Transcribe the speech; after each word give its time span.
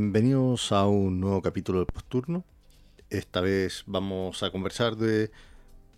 Bienvenidos 0.00 0.70
a 0.70 0.86
un 0.86 1.18
nuevo 1.18 1.42
capítulo 1.42 1.80
del 1.80 1.86
Posturno. 1.86 2.44
Esta 3.10 3.40
vez 3.40 3.82
vamos 3.84 4.44
a 4.44 4.52
conversar 4.52 4.94
de 4.94 5.32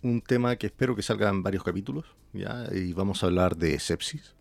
un 0.01 0.21
tema 0.21 0.55
que 0.55 0.65
espero 0.65 0.95
que 0.95 1.03
salga 1.03 1.29
en 1.29 1.43
varios 1.43 1.63
capítulos, 1.63 2.05
¿ya? 2.33 2.65
y 2.73 2.93
vamos 2.93 3.21
a 3.21 3.27
hablar 3.27 3.55
de 3.57 3.79
sepsis. 3.79 4.33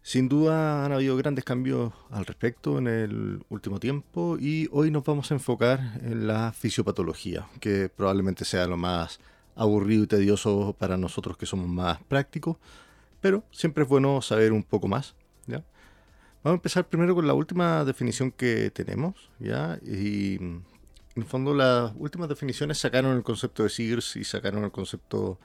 Sin 0.00 0.30
duda 0.30 0.86
han 0.86 0.92
habido 0.92 1.14
grandes 1.18 1.44
cambios 1.44 1.92
al 2.10 2.24
respecto 2.24 2.78
en 2.78 2.86
el 2.86 3.44
último 3.50 3.78
tiempo 3.80 4.38
y 4.40 4.66
hoy 4.72 4.90
nos 4.90 5.04
vamos 5.04 5.30
a 5.30 5.34
enfocar 5.34 6.00
en 6.02 6.26
la 6.26 6.52
fisiopatología, 6.52 7.46
que 7.60 7.90
probablemente 7.90 8.46
sea 8.46 8.66
lo 8.66 8.78
más 8.78 9.20
aburrido 9.56 10.04
y 10.04 10.06
tedioso 10.06 10.74
para 10.78 10.96
nosotros 10.96 11.36
que 11.36 11.44
somos 11.44 11.68
más 11.68 12.02
prácticos, 12.04 12.56
pero 13.20 13.44
siempre 13.50 13.82
es 13.82 13.90
bueno 13.90 14.22
saber 14.22 14.54
un 14.54 14.62
poco 14.62 14.88
más. 14.88 15.14
¿ya? 15.46 15.62
Vamos 16.48 16.60
a 16.60 16.60
empezar 16.60 16.88
primero 16.88 17.14
con 17.14 17.26
la 17.26 17.34
última 17.34 17.84
definición 17.84 18.32
que 18.32 18.70
tenemos, 18.70 19.28
¿ya? 19.38 19.78
Y 19.82 20.36
en 20.36 20.64
el 21.14 21.24
fondo 21.26 21.52
las 21.52 21.92
últimas 21.96 22.26
definiciones 22.26 22.78
sacaron 22.78 23.14
el 23.14 23.22
concepto 23.22 23.64
de 23.64 23.68
SIGRS 23.68 24.16
y 24.16 24.24
sacaron 24.24 24.64
el 24.64 24.70
concepto 24.70 25.38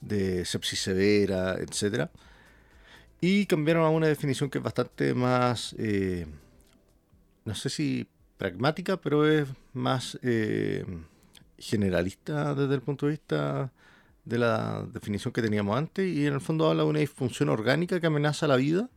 de 0.00 0.46
sepsis 0.46 0.80
severa, 0.80 1.56
etcétera 1.58 2.10
y 3.20 3.44
cambiaron 3.44 3.84
a 3.84 3.90
una 3.90 4.06
definición 4.06 4.48
que 4.48 4.56
es 4.56 4.64
bastante 4.64 5.12
más, 5.12 5.76
eh, 5.78 6.26
no 7.44 7.54
sé 7.54 7.68
si 7.68 8.08
pragmática, 8.38 8.96
pero 8.96 9.28
es 9.28 9.46
más 9.74 10.18
eh, 10.22 10.86
generalista 11.58 12.54
desde 12.54 12.74
el 12.74 12.80
punto 12.80 13.04
de 13.04 13.12
vista 13.12 13.70
de 14.24 14.38
la 14.38 14.86
definición 14.90 15.30
que 15.30 15.42
teníamos 15.42 15.76
antes 15.76 16.10
y 16.10 16.26
en 16.26 16.32
el 16.32 16.40
fondo 16.40 16.70
habla 16.70 16.84
de 16.84 16.88
una 16.88 17.00
disfunción 17.00 17.50
orgánica 17.50 18.00
que 18.00 18.06
amenaza 18.06 18.48
la 18.48 18.56
vida 18.56 18.88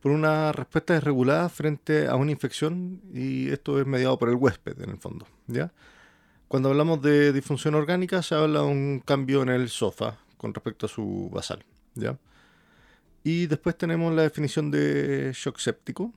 por 0.00 0.12
una 0.12 0.52
respuesta 0.52 0.94
desregulada 0.94 1.48
frente 1.48 2.08
a 2.08 2.16
una 2.16 2.30
infección 2.30 3.00
y 3.12 3.50
esto 3.50 3.80
es 3.80 3.86
mediado 3.86 4.18
por 4.18 4.28
el 4.28 4.36
huésped 4.36 4.80
en 4.80 4.90
el 4.90 4.98
fondo, 4.98 5.26
¿ya? 5.46 5.72
Cuando 6.48 6.70
hablamos 6.70 7.00
de 7.02 7.32
disfunción 7.32 7.74
orgánica 7.74 8.22
se 8.22 8.34
habla 8.34 8.60
de 8.60 8.66
un 8.66 9.02
cambio 9.04 9.42
en 9.42 9.50
el 9.50 9.68
sofá 9.68 10.18
con 10.36 10.54
respecto 10.54 10.86
a 10.86 10.88
su 10.88 11.30
basal, 11.32 11.64
¿ya? 11.94 12.18
Y 13.22 13.46
después 13.46 13.76
tenemos 13.76 14.14
la 14.14 14.22
definición 14.22 14.70
de 14.70 15.32
shock 15.34 15.58
séptico, 15.58 16.12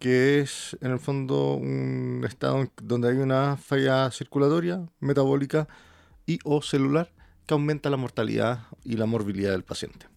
que 0.00 0.40
es 0.40 0.76
en 0.80 0.90
el 0.90 0.98
fondo 0.98 1.54
un 1.54 2.24
estado 2.26 2.68
donde 2.82 3.08
hay 3.08 3.18
una 3.18 3.56
falla 3.56 4.10
circulatoria, 4.10 4.84
metabólica 4.98 5.68
y 6.26 6.40
o 6.42 6.60
celular 6.62 7.12
que 7.46 7.54
aumenta 7.54 7.90
la 7.90 7.96
mortalidad 7.96 8.66
y 8.82 8.96
la 8.96 9.06
morbilidad 9.06 9.52
del 9.52 9.62
paciente. 9.62 10.13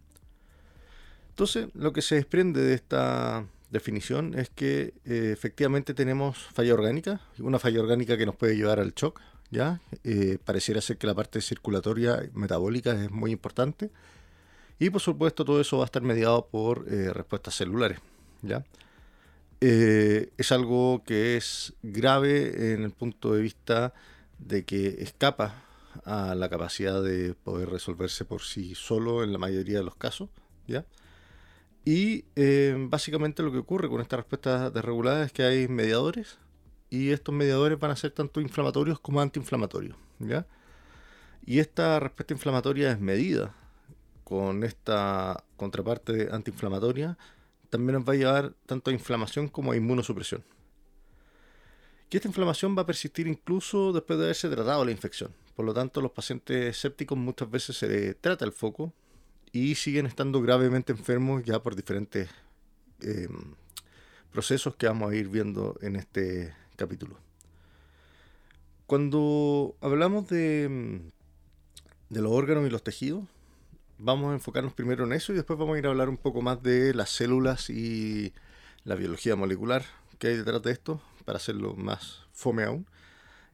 Entonces, 1.38 1.68
lo 1.76 1.94
que 1.94 2.02
se 2.02 2.16
desprende 2.16 2.62
de 2.62 2.74
esta 2.74 3.46
definición 3.70 4.34
es 4.34 4.50
que 4.50 4.96
eh, 5.06 5.30
efectivamente 5.32 5.94
tenemos 5.94 6.36
falla 6.36 6.74
orgánica, 6.74 7.22
una 7.38 7.60
falla 7.60 7.80
orgánica 7.80 8.18
que 8.18 8.26
nos 8.26 8.36
puede 8.36 8.58
llevar 8.58 8.80
al 8.80 8.96
shock, 8.96 9.22
¿ya? 9.52 9.80
Eh, 10.04 10.40
pareciera 10.44 10.82
ser 10.82 10.98
que 10.98 11.06
la 11.06 11.14
parte 11.14 11.40
circulatoria 11.42 12.28
metabólica 12.34 12.92
es 12.94 13.12
muy 13.12 13.30
importante 13.30 13.92
y 14.80 14.90
por 14.90 15.00
supuesto 15.00 15.46
todo 15.46 15.62
eso 15.62 15.78
va 15.78 15.84
a 15.84 15.86
estar 15.86 16.02
mediado 16.02 16.48
por 16.48 16.92
eh, 16.92 17.14
respuestas 17.14 17.54
celulares. 17.54 18.00
¿ya? 18.42 18.66
Eh, 19.62 20.31
es 20.38 20.52
algo 20.52 21.03
que 21.06 21.38
es 21.38 21.76
grave 21.84 22.74
en 22.74 22.84
el 22.84 22.92
punto 22.94 23.36
de 23.36 23.44
vista 23.44 23.94
de 24.40 24.66
que 24.66 25.03
escapa 25.03 25.64
a 26.03 26.34
la 26.34 26.50
capacidad 26.50 27.03
de 27.03 27.36
poder 27.36 27.70
resolverse 27.70 28.26
por 28.26 28.42
sí 28.42 28.74
solo 28.74 29.24
en 29.24 29.31
la 29.31 29.38
mayoría 29.38 29.78
de 29.78 29.84
los 29.84 29.96
casos. 29.96 30.30
¿ya? 30.66 30.84
Y 31.88 32.25
eh, 32.36 32.75
básicamente 32.78 33.42
lo 33.42 33.50
que 33.50 33.59
ocurre 33.59 33.88
con 33.88 34.02
esta 34.02 34.18
respuesta 34.18 34.70
desregulada 34.70 35.24
es 35.24 35.31
que 35.31 35.44
hay 35.44 35.70
mediadores 35.70 36.38
y 36.90 37.12
estos 37.12 37.34
mediadores 37.34 37.80
van 37.80 37.92
a 37.92 37.96
ser 37.96 38.12
tanto 38.12 38.42
inflamatorios 38.42 39.00
como 39.00 39.22
antiinflamatorios. 39.22 39.96
¿ya? 40.20 40.46
Y 41.46 41.59
esta 41.59 42.02
respuesta 42.02 42.34
inflamatoria 42.34 42.92
es 42.92 43.00
medida 43.00 43.56
con 44.26 44.66
esta 44.66 45.46
contraparte 45.56 46.28
antiinflamatoria, 46.30 47.18
también 47.70 48.00
nos 48.00 48.09
va 48.09 48.12
a 48.12 48.18
llevar 48.18 48.53
tanto 48.66 48.92
a 48.92 48.94
inflamación 48.94 49.47
como 49.47 49.72
a 49.72 49.78
inmunosupresión. 49.78 50.44
Y 52.09 52.18
esta 52.18 52.28
inflamación 52.28 52.78
va 52.78 52.81
a 52.81 52.86
persistir 52.86 53.28
incluso 53.28 53.94
después 53.94 54.20
de 54.20 54.26
haberse 54.26 54.50
tratado 54.50 54.84
la 54.84 54.92
infección. 54.92 55.31
Por 55.56 55.64
lo 55.64 55.74
tanto, 55.74 56.02
los 56.02 56.12
pacientes 56.12 56.76
sépticos 56.76 57.18
muchas 57.18 57.50
veces 57.50 57.78
se 57.78 58.14
trata 58.16 58.44
el 58.44 58.52
foco 58.52 58.94
y 59.52 59.75
siguen 59.75 60.06
estando 60.06 60.41
gravemente 60.41 60.91
enfermos 60.91 61.44
ya 61.44 61.62
por 61.62 61.75
diferentes 61.75 62.30
em, 63.02 63.56
procesos 64.31 64.75
que 64.75 64.88
vamos 64.88 65.12
a 65.12 65.16
ir 65.16 65.30
viendo 65.30 65.78
en 65.81 65.96
este 65.96 66.53
capítulo. 66.75 67.18
Cuando 68.85 69.75
hablamos 69.81 70.28
de, 70.30 71.02
de 72.09 72.22
los 72.22 72.31
órganos 72.31 72.66
y 72.68 72.69
los 72.69 72.84
tejidos, 72.84 73.25
vamos 73.97 74.31
a 74.31 74.34
enfocarnos 74.34 74.74
primero 74.74 75.03
en 75.06 75.13
eso 75.13 75.34
y 75.34 75.35
después 75.35 75.58
vamos 75.59 75.75
a 75.75 75.79
ir 75.79 75.88
a 75.88 75.90
hablar 75.90 76.09
un 76.09 76.18
poco 76.18 76.41
más 76.41 76.62
de 76.62 76.94
las 76.94 77.09
células 77.09 77.69
y 77.69 78.34
la 78.84 78.96
biología 78.96 79.35
molecular 79.35 79.84
que 80.19 80.28
hay 80.28 80.38
detrás 80.38 80.62
de 80.64 80.72
esto 80.72 81.02
para 81.25 81.38
hacerlo 81.38 81.75
más 81.75 82.25
fome 82.31 82.64
aún. 82.64 82.85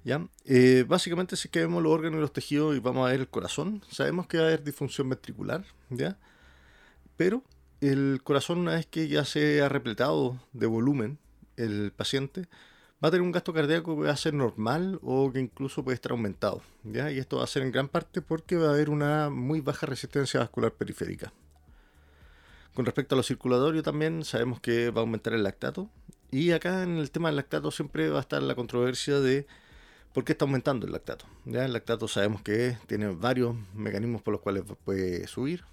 ¿Ya? 0.03 0.27
Eh, 0.45 0.85
básicamente, 0.87 1.35
si 1.35 1.47
es 1.47 1.51
que 1.51 1.59
vemos 1.59 1.81
los 1.81 1.91
órganos 1.91 2.17
y 2.17 2.21
los 2.21 2.33
tejidos 2.33 2.75
y 2.75 2.79
vamos 2.79 3.07
a 3.07 3.11
ver 3.11 3.21
el 3.21 3.27
corazón, 3.27 3.81
sabemos 3.89 4.27
que 4.27 4.37
va 4.37 4.43
a 4.43 4.47
haber 4.47 4.63
disfunción 4.63 5.09
ventricular, 5.09 5.65
¿ya? 5.89 6.17
pero 7.17 7.43
el 7.81 8.21
corazón, 8.23 8.59
una 8.59 8.75
vez 8.75 8.85
que 8.85 9.07
ya 9.07 9.25
se 9.25 9.61
ha 9.61 9.69
repletado 9.69 10.39
de 10.53 10.67
volumen 10.67 11.19
el 11.57 11.91
paciente, 11.95 12.47
va 13.03 13.09
a 13.09 13.11
tener 13.11 13.21
un 13.21 13.31
gasto 13.31 13.53
cardíaco 13.53 13.97
que 13.97 14.03
va 14.07 14.11
a 14.11 14.17
ser 14.17 14.33
normal 14.33 14.99
o 15.03 15.31
que 15.31 15.39
incluso 15.39 15.83
puede 15.83 15.95
estar 15.95 16.13
aumentado. 16.13 16.61
¿ya? 16.83 17.11
Y 17.11 17.19
esto 17.19 17.37
va 17.37 17.43
a 17.43 17.47
ser 17.47 17.63
en 17.63 17.71
gran 17.71 17.89
parte 17.89 18.21
porque 18.21 18.55
va 18.55 18.67
a 18.67 18.73
haber 18.73 18.89
una 18.89 19.29
muy 19.29 19.59
baja 19.59 19.85
resistencia 19.85 20.39
vascular 20.39 20.71
periférica. 20.71 21.33
Con 22.73 22.85
respecto 22.85 23.15
a 23.15 23.17
lo 23.17 23.23
circulatorio 23.23 23.83
también 23.83 24.23
sabemos 24.23 24.59
que 24.59 24.89
va 24.89 25.01
a 25.01 25.03
aumentar 25.03 25.33
el 25.33 25.43
lactato. 25.43 25.89
Y 26.31 26.51
acá 26.51 26.83
en 26.83 26.97
el 26.97 27.11
tema 27.11 27.29
del 27.29 27.35
lactato 27.35 27.69
siempre 27.69 28.09
va 28.09 28.17
a 28.17 28.21
estar 28.21 28.41
la 28.41 28.55
controversia 28.55 29.19
de 29.19 29.45
por 30.13 30.23
qué 30.23 30.33
está 30.33 30.45
aumentando 30.45 30.85
el 30.85 30.91
lactato. 30.91 31.25
¿ya? 31.45 31.65
El 31.65 31.73
lactato 31.73 32.07
sabemos 32.07 32.41
que 32.41 32.77
tiene 32.87 33.07
varios 33.07 33.55
mecanismos 33.73 34.21
por 34.21 34.33
los 34.33 34.41
cuales 34.41 34.63
puede 34.85 35.27
subir. 35.27 35.63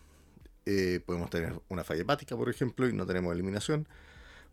Eh, 0.67 1.01
podemos 1.05 1.31
tener 1.31 1.55
una 1.69 1.85
falla 1.85 2.03
hepática, 2.03 2.37
por 2.37 2.49
ejemplo, 2.49 2.89
y 2.89 2.93
no 2.93 3.07
tenemos 3.07 3.33
eliminación 3.33 3.87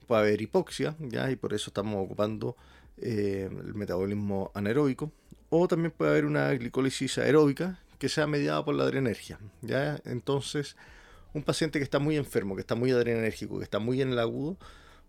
puede 0.08 0.22
haber 0.22 0.42
hipoxia, 0.42 0.96
¿ya? 1.00 1.30
y 1.30 1.36
por 1.36 1.54
eso 1.54 1.70
estamos 1.70 2.04
ocupando 2.04 2.56
eh, 2.98 3.50
el 3.52 3.76
metabolismo 3.76 4.52
anaeróbico, 4.56 5.12
o 5.50 5.68
también 5.68 5.92
puede 5.96 6.12
haber 6.12 6.26
una 6.26 6.52
glicólisis 6.54 7.18
aeróbica 7.18 7.80
que 8.00 8.10
sea 8.10 8.26
mediada 8.26 8.64
por 8.66 8.76
la 8.76 8.84
adrenergia. 8.84 9.38
¿ya? 9.62 10.00
Entonces, 10.06 10.76
un 11.34 11.44
paciente 11.44 11.80
que 11.80 11.84
está 11.84 12.00
muy 12.00 12.16
enfermo, 12.16 12.56
que 12.56 12.62
está 12.62 12.76
muy 12.76 12.92
adrenérgico, 12.92 13.58
que 13.58 13.64
está 13.64 13.80
muy 13.80 14.02
en 14.02 14.12
el 14.12 14.20
agudo, 14.20 14.58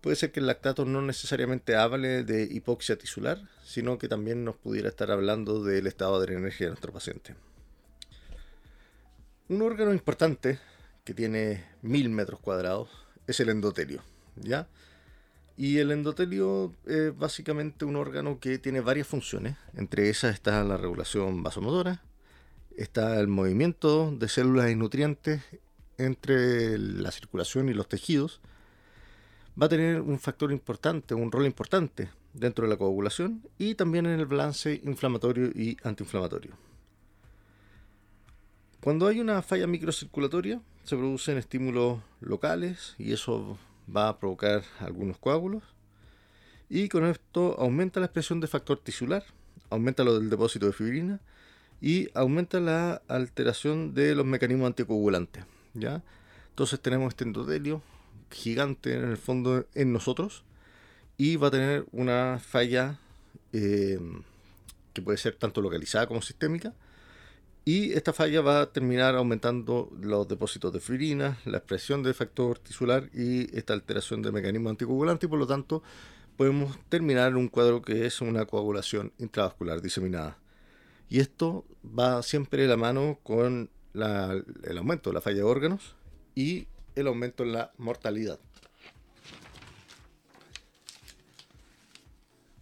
puede 0.01 0.15
ser 0.15 0.31
que 0.31 0.39
el 0.39 0.47
lactato 0.47 0.85
no 0.85 1.01
necesariamente 1.01 1.75
hable 1.75 2.23
de 2.23 2.43
hipoxia 2.43 2.97
tisular, 2.97 3.41
sino 3.63 3.97
que 3.97 4.07
también 4.07 4.43
nos 4.43 4.55
pudiera 4.55 4.89
estar 4.89 5.11
hablando 5.11 5.63
del 5.63 5.87
estado 5.87 6.19
de 6.19 6.25
adrenergia 6.25 6.67
de 6.67 6.71
nuestro 6.71 6.93
paciente. 6.93 7.35
Un 9.47 9.61
órgano 9.61 9.93
importante 9.93 10.59
que 11.03 11.13
tiene 11.13 11.65
mil 11.81 12.09
metros 12.09 12.39
cuadrados 12.39 12.89
es 13.27 13.39
el 13.39 13.49
endotelio. 13.49 14.03
¿ya? 14.35 14.67
Y 15.57 15.79
el 15.79 15.91
endotelio 15.91 16.73
es 16.85 17.17
básicamente 17.17 17.83
un 17.83 17.95
órgano 17.95 18.39
que 18.39 18.59
tiene 18.59 18.79
varias 18.79 19.07
funciones. 19.07 19.57
Entre 19.75 20.09
esas 20.09 20.33
está 20.33 20.63
la 20.63 20.77
regulación 20.77 21.43
vasomotora, 21.43 22.01
está 22.77 23.19
el 23.19 23.27
movimiento 23.27 24.11
de 24.11 24.29
células 24.29 24.71
y 24.71 24.75
nutrientes 24.75 25.41
entre 25.97 26.77
la 26.77 27.11
circulación 27.11 27.67
y 27.67 27.73
los 27.73 27.89
tejidos. 27.89 28.39
Va 29.59 29.65
a 29.65 29.69
tener 29.69 29.99
un 29.99 30.19
factor 30.19 30.51
importante, 30.51 31.13
un 31.13 31.31
rol 31.31 31.45
importante 31.45 32.09
dentro 32.33 32.65
de 32.65 32.69
la 32.69 32.77
coagulación 32.77 33.43
y 33.57 33.75
también 33.75 34.05
en 34.05 34.19
el 34.19 34.25
balance 34.25 34.79
inflamatorio 34.85 35.47
y 35.47 35.75
antiinflamatorio. 35.83 36.53
Cuando 38.81 39.07
hay 39.07 39.19
una 39.19 39.41
falla 39.41 39.67
microcirculatoria, 39.67 40.61
se 40.85 40.95
producen 40.95 41.37
estímulos 41.37 41.99
locales 42.21 42.95
y 42.97 43.11
eso 43.11 43.57
va 43.93 44.07
a 44.07 44.19
provocar 44.19 44.63
algunos 44.79 45.17
coágulos 45.17 45.63
y 46.69 46.87
con 46.87 47.05
esto 47.05 47.59
aumenta 47.59 47.99
la 47.99 48.05
expresión 48.05 48.39
de 48.39 48.47
factor 48.47 48.79
tisular, 48.79 49.25
aumenta 49.69 50.05
lo 50.05 50.17
del 50.17 50.29
depósito 50.29 50.67
de 50.67 50.73
fibrina 50.73 51.19
y 51.81 52.07
aumenta 52.13 52.61
la 52.61 53.01
alteración 53.09 53.93
de 53.93 54.15
los 54.15 54.25
mecanismos 54.25 54.67
anticoagulantes. 54.67 55.43
¿ya? 55.73 56.01
Entonces 56.51 56.79
tenemos 56.79 57.09
este 57.09 57.25
endotelio 57.25 57.81
gigante 58.31 58.93
en 58.93 59.05
el 59.05 59.17
fondo 59.17 59.65
en 59.75 59.93
nosotros 59.93 60.43
y 61.17 61.35
va 61.35 61.47
a 61.47 61.51
tener 61.51 61.85
una 61.91 62.39
falla 62.39 62.99
eh, 63.53 63.99
que 64.93 65.01
puede 65.01 65.17
ser 65.17 65.35
tanto 65.35 65.61
localizada 65.61 66.07
como 66.07 66.21
sistémica 66.21 66.73
y 67.65 67.93
esta 67.93 68.13
falla 68.13 68.41
va 68.41 68.61
a 68.61 68.71
terminar 68.71 69.15
aumentando 69.15 69.91
los 70.01 70.27
depósitos 70.27 70.73
de 70.73 70.79
fibrina, 70.79 71.37
la 71.45 71.57
expresión 71.59 72.01
del 72.01 72.15
factor 72.15 72.57
tisular 72.57 73.09
y 73.13 73.55
esta 73.55 73.73
alteración 73.73 74.21
del 74.21 74.33
mecanismo 74.33 74.69
anticoagulante 74.69 75.27
y 75.27 75.29
por 75.29 75.37
lo 75.37 75.45
tanto 75.45 75.83
podemos 76.35 76.79
terminar 76.89 77.35
un 77.35 77.47
cuadro 77.47 77.81
que 77.81 78.05
es 78.05 78.21
una 78.21 78.45
coagulación 78.45 79.11
intravascular 79.19 79.81
diseminada. 79.81 80.37
Y 81.09 81.19
esto 81.19 81.65
va 81.83 82.23
siempre 82.23 82.63
de 82.63 82.69
la 82.69 82.77
mano 82.77 83.19
con 83.23 83.69
el 83.93 84.77
aumento 84.77 85.09
de 85.09 85.13
la 85.15 85.21
falla 85.21 85.37
de 85.37 85.43
órganos 85.43 85.95
y 86.35 86.67
el 87.01 87.07
aumento 87.07 87.43
en 87.43 87.53
la 87.53 87.71
mortalidad. 87.77 88.39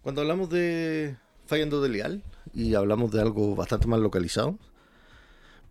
Cuando 0.01 0.21
hablamos 0.21 0.49
de 0.49 1.17
falla 1.47 1.63
endotelial 1.63 2.23
y 2.53 2.75
hablamos 2.75 3.11
de 3.11 3.21
algo 3.21 3.55
bastante 3.55 3.87
más 3.87 3.99
localizado, 3.99 4.57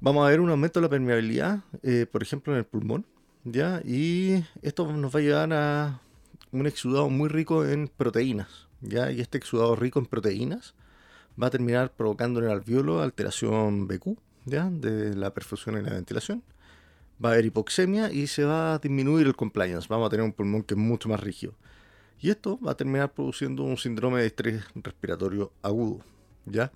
vamos 0.01 0.27
a 0.27 0.31
ver 0.31 0.41
un 0.41 0.51
aumento 0.51 0.81
de 0.81 0.85
la 0.85 0.91
permeabilidad, 0.91 1.61
eh, 1.83 2.07
por 2.11 2.23
ejemplo, 2.23 2.53
en 2.53 2.59
el 2.59 2.67
pulmón, 2.67 3.07
¿ya? 3.45 3.81
Y 3.85 4.45
esto 4.63 4.93
nos 4.93 5.15
va 5.15 5.21
a 5.21 5.23
llevar 5.23 5.53
a 5.53 6.01
un 6.53 6.67
exudado 6.67 7.09
muy 7.09 7.29
rico 7.29 7.65
en 7.65 7.89
proteínas, 7.89 8.69
¿ya? 8.83 9.11
Y 9.11 9.21
este 9.21 9.39
exudado 9.39 9.75
rico 9.77 9.99
en 9.99 10.07
proteínas 10.07 10.75
va 11.41 11.47
a 11.49 11.51
terminar 11.51 11.93
provocando 11.93 12.41
en 12.41 12.47
el 12.47 12.53
alveolo 12.53 13.01
alteración 13.01 13.87
BQ, 13.87 14.19
¿ya? 14.45 14.69
De 14.71 15.15
la 15.15 15.33
perfusión 15.33 15.79
y 15.79 15.83
la 15.83 15.91
ventilación. 15.91 16.43
Va 17.23 17.31
a 17.31 17.33
haber 17.33 17.47
hipoxemia 17.47 18.13
y 18.13 18.27
se 18.27 18.45
va 18.45 18.75
a 18.75 18.79
disminuir 18.79 19.27
el 19.27 19.37
compliance. 19.37 19.89
Vamos 19.89 20.07
a 20.07 20.11
tener 20.11 20.25
un 20.25 20.33
pulmón 20.33 20.63
que 20.63 20.75
es 20.75 20.79
mucho 20.79 21.09
más 21.09 21.21
rígido. 21.21 21.55
Y 22.21 22.31
esto 22.31 22.59
va 22.61 22.73
a 22.73 22.77
terminar 22.77 23.13
produciendo 23.13 23.63
un 23.63 23.77
síndrome 23.77 24.21
de 24.21 24.27
estrés 24.27 24.65
respiratorio 24.75 25.53
agudo, 25.63 26.01
¿ya? 26.47 26.73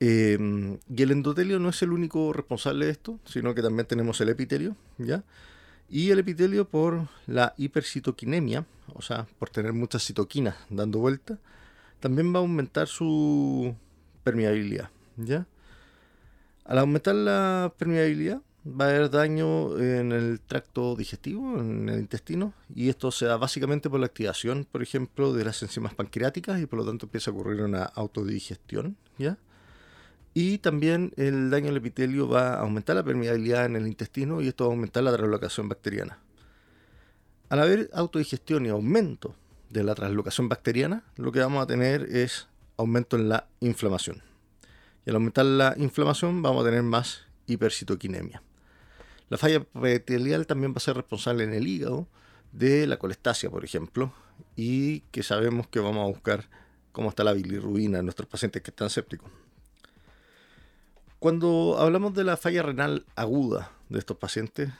Em, 0.00 0.78
y 0.88 1.02
el 1.02 1.10
endotelio 1.12 1.58
no 1.58 1.68
es 1.68 1.82
el 1.82 1.92
único 1.92 2.32
responsable 2.32 2.86
de 2.86 2.92
esto, 2.92 3.20
sino 3.24 3.54
que 3.54 3.62
también 3.62 3.86
tenemos 3.86 4.20
el 4.20 4.30
epitelio, 4.30 4.74
¿ya? 4.98 5.22
Y 5.90 6.10
el 6.10 6.20
epitelio 6.20 6.66
por 6.68 7.08
la 7.26 7.54
hipercitoquinemia, 7.58 8.64
o 8.94 9.02
sea, 9.02 9.26
por 9.38 9.50
tener 9.50 9.72
muchas 9.72 10.04
citoquinas 10.04 10.56
dando 10.70 11.00
vuelta, 11.00 11.38
también 12.00 12.32
va 12.34 12.38
a 12.38 12.42
aumentar 12.42 12.88
su 12.88 13.74
permeabilidad, 14.24 14.90
¿ya? 15.16 15.46
Al 16.64 16.78
aumentar 16.78 17.14
la 17.14 17.74
permeabilidad, 17.76 18.40
va 18.66 18.86
a 18.86 18.88
haber 18.88 19.10
daño 19.10 19.78
en 19.78 20.12
el 20.12 20.40
tracto 20.40 20.94
digestivo, 20.94 21.58
en 21.58 21.88
el 21.88 22.00
intestino, 22.00 22.52
y 22.74 22.88
esto 22.88 23.10
se 23.10 23.26
da 23.26 23.36
básicamente 23.36 23.88
por 23.88 24.00
la 24.00 24.06
activación, 24.06 24.66
por 24.70 24.82
ejemplo, 24.82 25.32
de 25.32 25.44
las 25.44 25.62
enzimas 25.62 25.94
pancreáticas 25.94 26.60
y 26.60 26.66
por 26.66 26.80
lo 26.80 26.84
tanto 26.84 27.06
empieza 27.06 27.30
a 27.30 27.34
ocurrir 27.34 27.62
una 27.62 27.84
autodigestión, 27.84 28.96
¿ya? 29.18 29.38
Y 30.32 30.58
también 30.58 31.12
el 31.16 31.50
daño 31.50 31.70
al 31.70 31.76
epitelio 31.76 32.28
va 32.28 32.54
a 32.54 32.60
aumentar 32.60 32.94
la 32.96 33.02
permeabilidad 33.02 33.64
en 33.64 33.76
el 33.76 33.86
intestino 33.86 34.40
y 34.40 34.48
esto 34.48 34.64
va 34.64 34.70
a 34.70 34.74
aumentar 34.74 35.02
la 35.02 35.12
translocación 35.12 35.68
bacteriana. 35.68 36.18
Al 37.48 37.60
haber 37.60 37.90
autodigestión 37.92 38.64
y 38.64 38.68
aumento 38.68 39.34
de 39.70 39.82
la 39.82 39.94
translocación 39.94 40.48
bacteriana, 40.48 41.02
lo 41.16 41.32
que 41.32 41.40
vamos 41.40 41.62
a 41.62 41.66
tener 41.66 42.02
es 42.14 42.46
aumento 42.76 43.16
en 43.16 43.28
la 43.28 43.48
inflamación. 43.58 44.22
Y 45.04 45.10
al 45.10 45.16
aumentar 45.16 45.46
la 45.46 45.74
inflamación 45.76 46.42
vamos 46.42 46.62
a 46.62 46.68
tener 46.68 46.84
más 46.84 47.22
hipercitoquinemia. 47.46 48.42
La 49.30 49.38
falla 49.38 49.64
epitelial 49.84 50.46
también 50.46 50.72
va 50.72 50.78
a 50.78 50.80
ser 50.80 50.96
responsable 50.96 51.44
en 51.44 51.54
el 51.54 51.66
hígado 51.66 52.08
de 52.50 52.88
la 52.88 52.98
colestasia, 52.98 53.48
por 53.48 53.64
ejemplo, 53.64 54.12
y 54.56 55.00
que 55.12 55.22
sabemos 55.22 55.68
que 55.68 55.78
vamos 55.78 56.04
a 56.04 56.08
buscar 56.08 56.50
cómo 56.90 57.10
está 57.10 57.22
la 57.22 57.32
bilirrubina 57.32 58.00
en 58.00 58.06
nuestros 58.06 58.28
pacientes 58.28 58.60
que 58.60 58.70
están 58.70 58.90
sépticos. 58.90 59.30
Cuando 61.20 61.76
hablamos 61.78 62.12
de 62.12 62.24
la 62.24 62.36
falla 62.36 62.64
renal 62.64 63.06
aguda 63.14 63.70
de 63.88 64.00
estos 64.00 64.16
pacientes, 64.16 64.70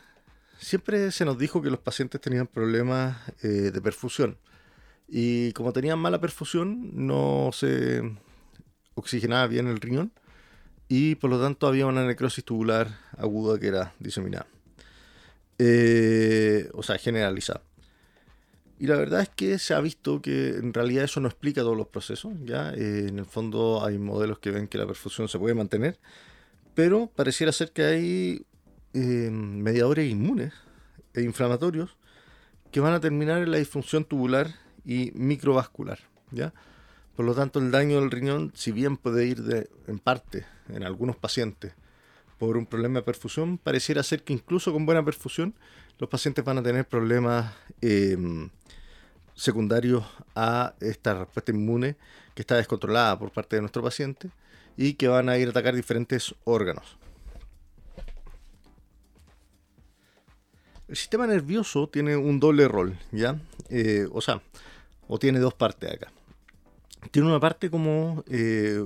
siempre 0.59 1.13
se 1.13 1.25
nos 1.25 1.39
dijo 1.39 1.63
que 1.63 1.71
los 1.71 1.79
pacientes 1.79 2.21
tenían 2.21 2.49
problemas 2.49 3.19
eh, 3.43 3.71
de 3.71 3.81
perfusión. 3.81 4.37
Y 5.07 5.53
como 5.53 5.73
tenían 5.73 6.01
mala 6.01 6.21
perfusión, 6.21 6.91
no 7.07 7.51
se 7.53 8.03
oxigenaba 8.95 9.47
bien 9.47 9.69
el 9.69 9.81
riñón 9.81 10.13
y 10.91 11.15
por 11.15 11.31
lo 11.31 11.41
tanto 11.41 11.69
había 11.69 11.87
una 11.87 12.05
necrosis 12.05 12.45
tubular 12.45 12.99
aguda 13.17 13.61
que 13.61 13.69
era 13.69 13.95
diseminada. 14.01 14.49
Eh, 15.57 16.69
o 16.75 16.83
sea, 16.83 16.99
generalizada. 16.99 17.63
Y 18.77 18.89
la 18.89 18.97
verdad 18.97 19.21
es 19.21 19.29
que 19.29 19.61
se 19.61 19.73
ha 19.73 19.81
visto 19.81 20.21
que 20.21 20.57
en 20.57 20.75
realidad 20.75 21.05
eso 21.05 21.21
no 21.21 21.29
explica 21.29 21.61
todos 21.61 21.77
los 21.77 21.87
procesos. 21.87 22.33
¿ya? 22.45 22.73
Eh, 22.75 23.07
en 23.09 23.21
el 23.21 23.25
fondo 23.25 23.85
hay 23.85 23.99
modelos 23.99 24.41
que 24.41 24.51
ven 24.51 24.67
que 24.67 24.79
la 24.79 24.87
perfusión 24.87 25.29
se 25.29 25.39
puede 25.39 25.55
mantener, 25.55 25.97
pero 26.75 27.07
pareciera 27.07 27.53
ser 27.53 27.71
que 27.71 27.85
hay 27.85 28.47
eh, 28.93 29.31
mediadores 29.31 30.11
inmunes 30.11 30.53
e 31.15 31.23
inflamatorios 31.23 31.97
que 32.73 32.81
van 32.81 32.95
a 32.95 33.01
terminar 33.01 33.43
en 33.43 33.53
la 33.53 33.59
disfunción 33.59 34.05
tubular 34.05 34.57
y 34.85 35.13
microvascular. 35.15 36.01
¿ya? 36.33 36.53
Por 37.21 37.27
lo 37.27 37.35
tanto, 37.35 37.59
el 37.59 37.71
daño 37.71 38.01
del 38.01 38.11
riñón, 38.11 38.51
si 38.55 38.73
bien 38.73 38.97
puede 38.97 39.27
ir 39.27 39.43
de, 39.43 39.69
en 39.89 39.99
parte 39.99 40.47
en 40.71 40.85
algunos 40.85 41.17
pacientes 41.17 41.75
por 42.39 42.57
un 42.57 42.65
problema 42.65 43.01
de 43.01 43.03
perfusión, 43.03 43.59
pareciera 43.59 44.03
ser 44.03 44.23
que 44.23 44.33
incluso 44.33 44.73
con 44.73 44.87
buena 44.87 45.05
perfusión 45.05 45.55
los 45.99 46.09
pacientes 46.09 46.43
van 46.43 46.57
a 46.57 46.63
tener 46.63 46.89
problemas 46.89 47.53
em, 47.83 48.49
secundarios 49.35 50.03
a 50.35 50.73
esta 50.81 51.13
respuesta 51.13 51.53
inmune 51.53 51.97
que 52.35 52.41
está 52.41 52.57
descontrolada 52.57 53.19
por 53.19 53.31
parte 53.33 53.57
de 53.57 53.61
nuestro 53.61 53.83
paciente 53.83 54.31
y 54.79 54.95
que 54.95 55.09
van 55.09 55.29
a 55.29 55.37
ir 55.37 55.49
a 55.49 55.51
atacar 55.51 55.75
diferentes 55.75 56.35
órganos. 56.45 56.97
El 60.89 60.97
sistema 60.97 61.27
nervioso 61.27 61.87
tiene 61.87 62.17
un 62.17 62.41
doble 62.41 62.67
rol, 62.67 62.99
¿ya? 63.13 63.39
Eh, 63.69 64.09
o 64.11 64.23
sea, 64.23 64.41
o 65.07 65.19
tiene 65.19 65.39
dos 65.39 65.53
partes 65.53 65.93
acá. 65.93 66.11
Tiene 67.11 67.29
una 67.29 67.41
parte 67.41 67.71
como, 67.71 68.25
eh, 68.29 68.83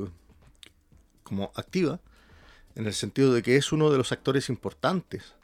como 1.23 1.53
activa, 1.55 2.01
en 2.75 2.87
el 2.87 2.95
sentido 2.95 3.33
de 3.33 3.43
que 3.43 3.57
es 3.57 3.73
uno 3.73 3.91
de 3.91 3.99
los 3.99 4.13
actores 4.13 4.49
importantes 4.49 5.35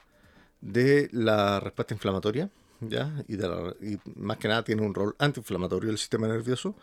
de 0.60 1.08
la 1.12 1.60
respuesta 1.60 1.94
inflamatoria, 1.94 2.50
¿ya? 2.80 3.12
Y, 3.28 3.34
y 3.34 3.98
más 4.16 4.38
que 4.38 4.48
nada 4.48 4.64
tiene 4.64 4.82
un 4.82 4.94
rol 4.94 5.14
antiinflamatorio 5.18 5.88
del 5.88 5.98
sistema 5.98 6.28
nervioso, 6.28 6.74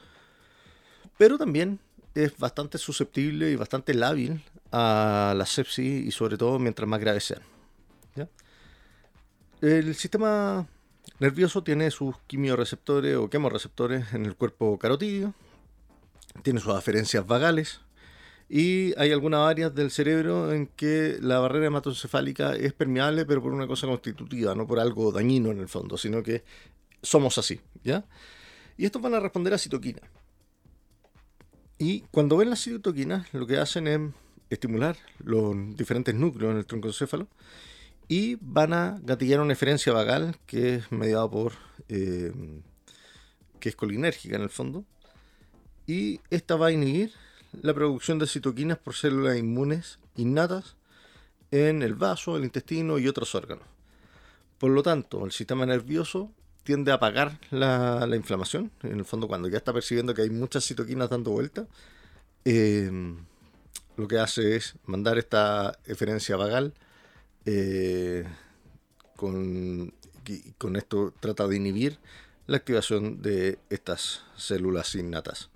pero 1.18 1.38
también 1.38 1.80
es 2.16 2.38
bastante 2.38 2.78
susceptible 2.78 3.52
y 3.52 3.56
bastante 3.56 3.94
lábil 3.94 4.44
a 4.72 5.34
la 5.36 5.46
sepsis 5.46 6.06
y 6.06 6.12
sobre 6.12 6.38
todo 6.38 6.60
mientras 6.60 6.88
más 6.88 7.00
graves 7.00 7.24
sean. 7.26 7.42
El 9.60 9.96
sistema 9.96 10.68
nervioso 11.20 11.64
tiene 11.64 11.90
sus 11.90 12.16
quimioreceptores 12.28 13.16
o 13.16 13.28
quemorreceptores 13.28 14.14
en 14.14 14.28
el 14.28 14.36
cuerpo 14.36 14.78
carotídeo, 14.78 15.34
tiene 16.44 16.60
sus 16.60 16.74
aferencias 16.74 17.26
vagales 17.26 17.82
y 18.50 18.98
hay 18.98 19.12
algunas 19.12 19.42
áreas 19.42 19.76
del 19.76 19.92
cerebro 19.92 20.54
en 20.54 20.68
que 20.68 21.18
la 21.22 21.40
barrera 21.40 21.68
hematoencefálica 21.68 22.56
es 22.56 22.74
permeable 22.74 23.26
pero 23.26 23.42
por 23.42 23.54
una 23.54 23.68
cosa 23.68 23.88
constitutiva, 23.88 24.56
no 24.56 24.66
por 24.66 24.80
algo 24.80 25.12
dañino 25.12 25.52
en 25.52 25.60
el 25.60 25.68
fondo, 25.68 25.98
sino 25.98 26.24
que 26.24 26.44
somos 27.02 27.38
así, 27.38 27.60
¿ya? 27.84 28.06
Y 28.78 28.86
estos 28.86 29.02
van 29.02 29.16
a 29.16 29.20
responder 29.20 29.54
a 29.54 29.58
citoquina. 29.58 30.02
Y 31.80 32.02
cuando 32.12 32.38
ven 32.38 32.50
las 32.50 32.64
citoquinas, 32.64 33.32
lo 33.34 33.46
que 33.46 33.58
hacen 33.58 33.88
es 33.88 34.00
estimular 34.50 34.98
los 35.20 35.56
diferentes 35.76 36.16
núcleos 36.16 36.52
en 36.52 36.58
el 36.58 36.66
troncoencéfalo 36.66 37.28
y 38.08 38.38
van 38.40 38.74
a 38.74 39.00
gatillar 39.04 39.42
una 39.42 39.54
eferencia 39.54 39.94
vagal 39.94 40.38
que 40.46 40.76
es 40.76 40.92
mediada 40.92 41.30
por. 41.30 41.54
Eh, 41.90 42.32
que 43.60 43.70
es 43.70 43.76
colinérgica 43.76 44.36
en 44.36 44.44
el 44.44 44.50
fondo. 44.50 44.86
Y 45.88 46.20
esta 46.30 46.58
va 46.58 46.68
a 46.68 46.72
inhibir 46.72 47.14
la 47.62 47.74
producción 47.74 48.20
de 48.20 48.28
citoquinas 48.28 48.78
por 48.78 48.94
células 48.94 49.38
inmunes 49.38 50.00
innatas 50.18 50.76
en 51.50 51.82
el 51.82 51.96
vaso, 51.96 52.36
el 52.36 52.44
intestino 52.44 53.00
y 53.00 53.08
otros 53.08 53.34
órganos. 53.36 53.64
Por 54.58 54.72
lo 54.72 54.84
tanto, 54.84 55.26
el 55.26 55.32
sistema 55.32 55.66
nervioso 55.66 56.32
tiende 56.64 56.92
a 56.92 56.96
apagar 56.96 57.40
la, 57.52 58.08
inflamación. 58.14 58.72
En 58.84 59.00
el 59.00 59.06
fondo, 59.06 59.28
cuando 59.28 59.48
ya 59.48 59.58
está 59.58 59.72
percibiendo 59.72 60.14
que 60.14 60.24
hay 60.24 60.30
muchas 60.30 60.66
citoquinas 60.66 61.10
dando 61.10 61.32
vuelta, 61.32 61.66
eh, 62.44 62.92
lo 63.96 64.08
que 64.08 64.20
hace 64.20 64.58
es 64.58 64.76
mandar 64.86 65.18
esta 65.18 65.80
eferencia 65.86 66.36
vagal. 66.36 66.74
Eh, 67.46 68.26
con, 69.16 69.94
con 70.58 70.76
esto 70.76 71.14
trata 71.20 71.48
de 71.48 71.56
inhibir 71.56 71.98
la 72.46 72.58
activación 72.58 73.22
de 73.22 73.58
estas 73.70 74.24
células 74.36 74.94
innatas. 74.96 75.50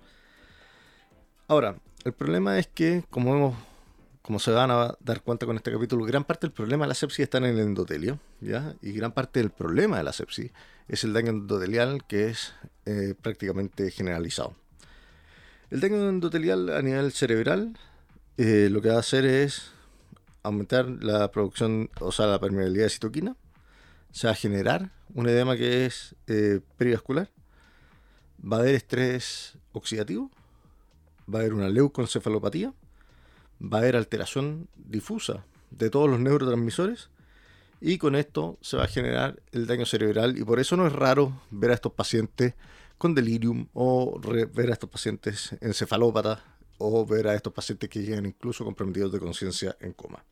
Ahora, 1.52 1.76
el 2.04 2.14
problema 2.14 2.58
es 2.58 2.66
que, 2.66 3.04
como 3.10 3.36
hemos 3.36 3.54
como 4.22 4.38
se 4.38 4.52
van 4.52 4.70
a 4.70 4.96
dar 5.00 5.20
cuenta 5.20 5.44
con 5.44 5.56
este 5.56 5.70
capítulo, 5.70 6.06
gran 6.06 6.24
parte 6.24 6.46
del 6.46 6.54
problema 6.54 6.86
de 6.86 6.88
la 6.88 6.94
sepsis 6.94 7.24
está 7.24 7.36
en 7.36 7.44
el 7.44 7.58
endotelio, 7.58 8.18
¿ya? 8.40 8.74
Y 8.80 8.92
gran 8.92 9.12
parte 9.12 9.38
del 9.38 9.50
problema 9.50 9.98
de 9.98 10.02
la 10.02 10.14
sepsis 10.14 10.50
es 10.88 11.04
el 11.04 11.12
daño 11.12 11.28
endotelial 11.28 12.06
que 12.06 12.30
es 12.30 12.54
eh, 12.86 13.14
prácticamente 13.20 13.90
generalizado. 13.90 14.54
El 15.68 15.80
daño 15.80 16.08
endotelial 16.08 16.70
a 16.70 16.80
nivel 16.80 17.12
cerebral 17.12 17.76
eh, 18.38 18.68
lo 18.70 18.80
que 18.80 18.88
va 18.88 18.96
a 18.96 19.00
hacer 19.00 19.26
es 19.26 19.72
aumentar 20.42 20.88
la 20.88 21.30
producción, 21.32 21.90
o 22.00 22.12
sea, 22.12 22.28
la 22.28 22.40
permeabilidad 22.40 22.84
de 22.84 22.90
citoquina, 22.90 23.36
se 24.10 24.26
va 24.26 24.32
a 24.32 24.36
generar 24.36 24.90
un 25.12 25.28
edema 25.28 25.54
que 25.58 25.84
es 25.84 26.16
eh, 26.28 26.60
perivascular, 26.78 27.28
va 28.42 28.56
a 28.56 28.60
haber 28.60 28.74
estrés 28.74 29.58
oxidativo, 29.72 30.30
va 31.32 31.38
a 31.38 31.42
haber 31.42 31.54
una 31.54 31.68
leucoencefalopatía, 31.68 32.72
va 33.60 33.78
a 33.78 33.80
haber 33.80 33.96
alteración 33.96 34.68
difusa 34.76 35.44
de 35.70 35.90
todos 35.90 36.08
los 36.08 36.20
neurotransmisores 36.20 37.10
y 37.80 37.98
con 37.98 38.14
esto 38.14 38.58
se 38.60 38.76
va 38.76 38.84
a 38.84 38.88
generar 38.88 39.42
el 39.52 39.66
daño 39.66 39.86
cerebral 39.86 40.38
y 40.38 40.44
por 40.44 40.60
eso 40.60 40.76
no 40.76 40.86
es 40.86 40.92
raro 40.92 41.40
ver 41.50 41.70
a 41.70 41.74
estos 41.74 41.92
pacientes 41.92 42.54
con 42.98 43.14
delirium 43.14 43.66
o 43.74 44.20
ver 44.54 44.70
a 44.70 44.72
estos 44.72 44.88
pacientes 44.88 45.56
encefalópatas 45.60 46.40
o 46.78 47.04
ver 47.04 47.28
a 47.28 47.34
estos 47.34 47.52
pacientes 47.52 47.88
que 47.88 48.02
llegan 48.02 48.26
incluso 48.26 48.64
comprometidos 48.64 49.12
de 49.12 49.18
conciencia 49.18 49.76
en 49.80 49.92
coma. 49.92 50.24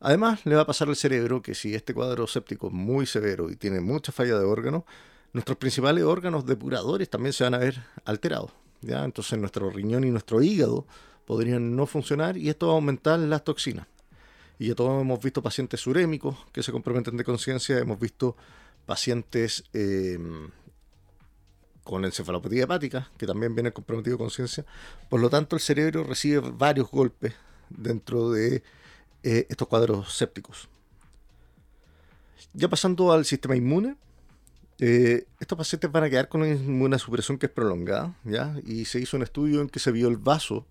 Además, 0.00 0.46
le 0.46 0.54
va 0.54 0.62
a 0.62 0.66
pasar 0.66 0.88
al 0.88 0.96
cerebro 0.96 1.42
que 1.42 1.54
si 1.54 1.74
este 1.74 1.92
cuadro 1.92 2.26
séptico 2.26 2.68
es 2.68 2.72
muy 2.72 3.06
severo 3.06 3.50
y 3.50 3.56
tiene 3.56 3.80
mucha 3.80 4.12
falla 4.12 4.38
de 4.38 4.44
órganos, 4.44 4.84
nuestros 5.32 5.58
principales 5.58 6.04
órganos 6.04 6.46
depuradores 6.46 7.10
también 7.10 7.32
se 7.32 7.44
van 7.44 7.54
a 7.54 7.58
ver 7.58 7.82
alterados. 8.04 8.52
Entonces 8.82 9.38
nuestro 9.38 9.70
riñón 9.70 10.04
y 10.04 10.10
nuestro 10.10 10.42
hígado 10.42 10.86
podrían 11.26 11.76
no 11.76 11.86
funcionar 11.86 12.36
y 12.36 12.48
esto 12.48 12.68
va 12.68 12.72
a 12.72 12.76
aumentar 12.76 13.18
las 13.18 13.44
toxinas. 13.44 13.86
Y 14.58 14.68
ya 14.68 14.74
todos 14.74 15.00
hemos 15.00 15.22
visto 15.22 15.42
pacientes 15.42 15.86
urémicos 15.86 16.36
que 16.52 16.62
se 16.62 16.72
comprometen 16.72 17.16
de 17.16 17.24
conciencia, 17.24 17.78
hemos 17.78 17.98
visto 18.00 18.36
pacientes 18.86 19.64
eh, 19.72 20.18
con 21.84 22.04
encefalopatía 22.04 22.64
hepática, 22.64 23.10
que 23.16 23.26
también 23.26 23.54
vienen 23.54 23.72
comprometidos 23.72 24.18
de 24.18 24.24
conciencia. 24.24 24.66
Por 25.08 25.20
lo 25.20 25.30
tanto, 25.30 25.56
el 25.56 25.60
cerebro 25.62 26.04
recibe 26.04 26.40
varios 26.40 26.90
golpes 26.90 27.34
dentro 27.70 28.30
de 28.30 28.62
eh, 29.22 29.46
estos 29.48 29.68
cuadros 29.68 30.12
sépticos. 30.12 30.68
Ya 32.52 32.68
pasando 32.68 33.12
al 33.12 33.24
sistema 33.24 33.56
inmune, 33.56 33.96
eh, 34.80 35.26
estos 35.40 35.58
pacientes 35.58 35.90
van 35.90 36.04
a 36.04 36.10
quedar 36.10 36.28
con 36.28 36.42
una 36.42 36.98
supresión 36.98 37.36
que 37.38 37.46
es 37.46 37.52
prolongada, 37.52 38.14
¿ya? 38.24 38.54
Y 38.64 38.84
se 38.84 39.00
hizo 39.00 39.16
un 39.16 39.24
estudio 39.24 39.60
en 39.60 39.68
que 39.68 39.80
se 39.80 39.90
vio 39.90 40.08
el 40.08 40.16
vaso 40.16 40.66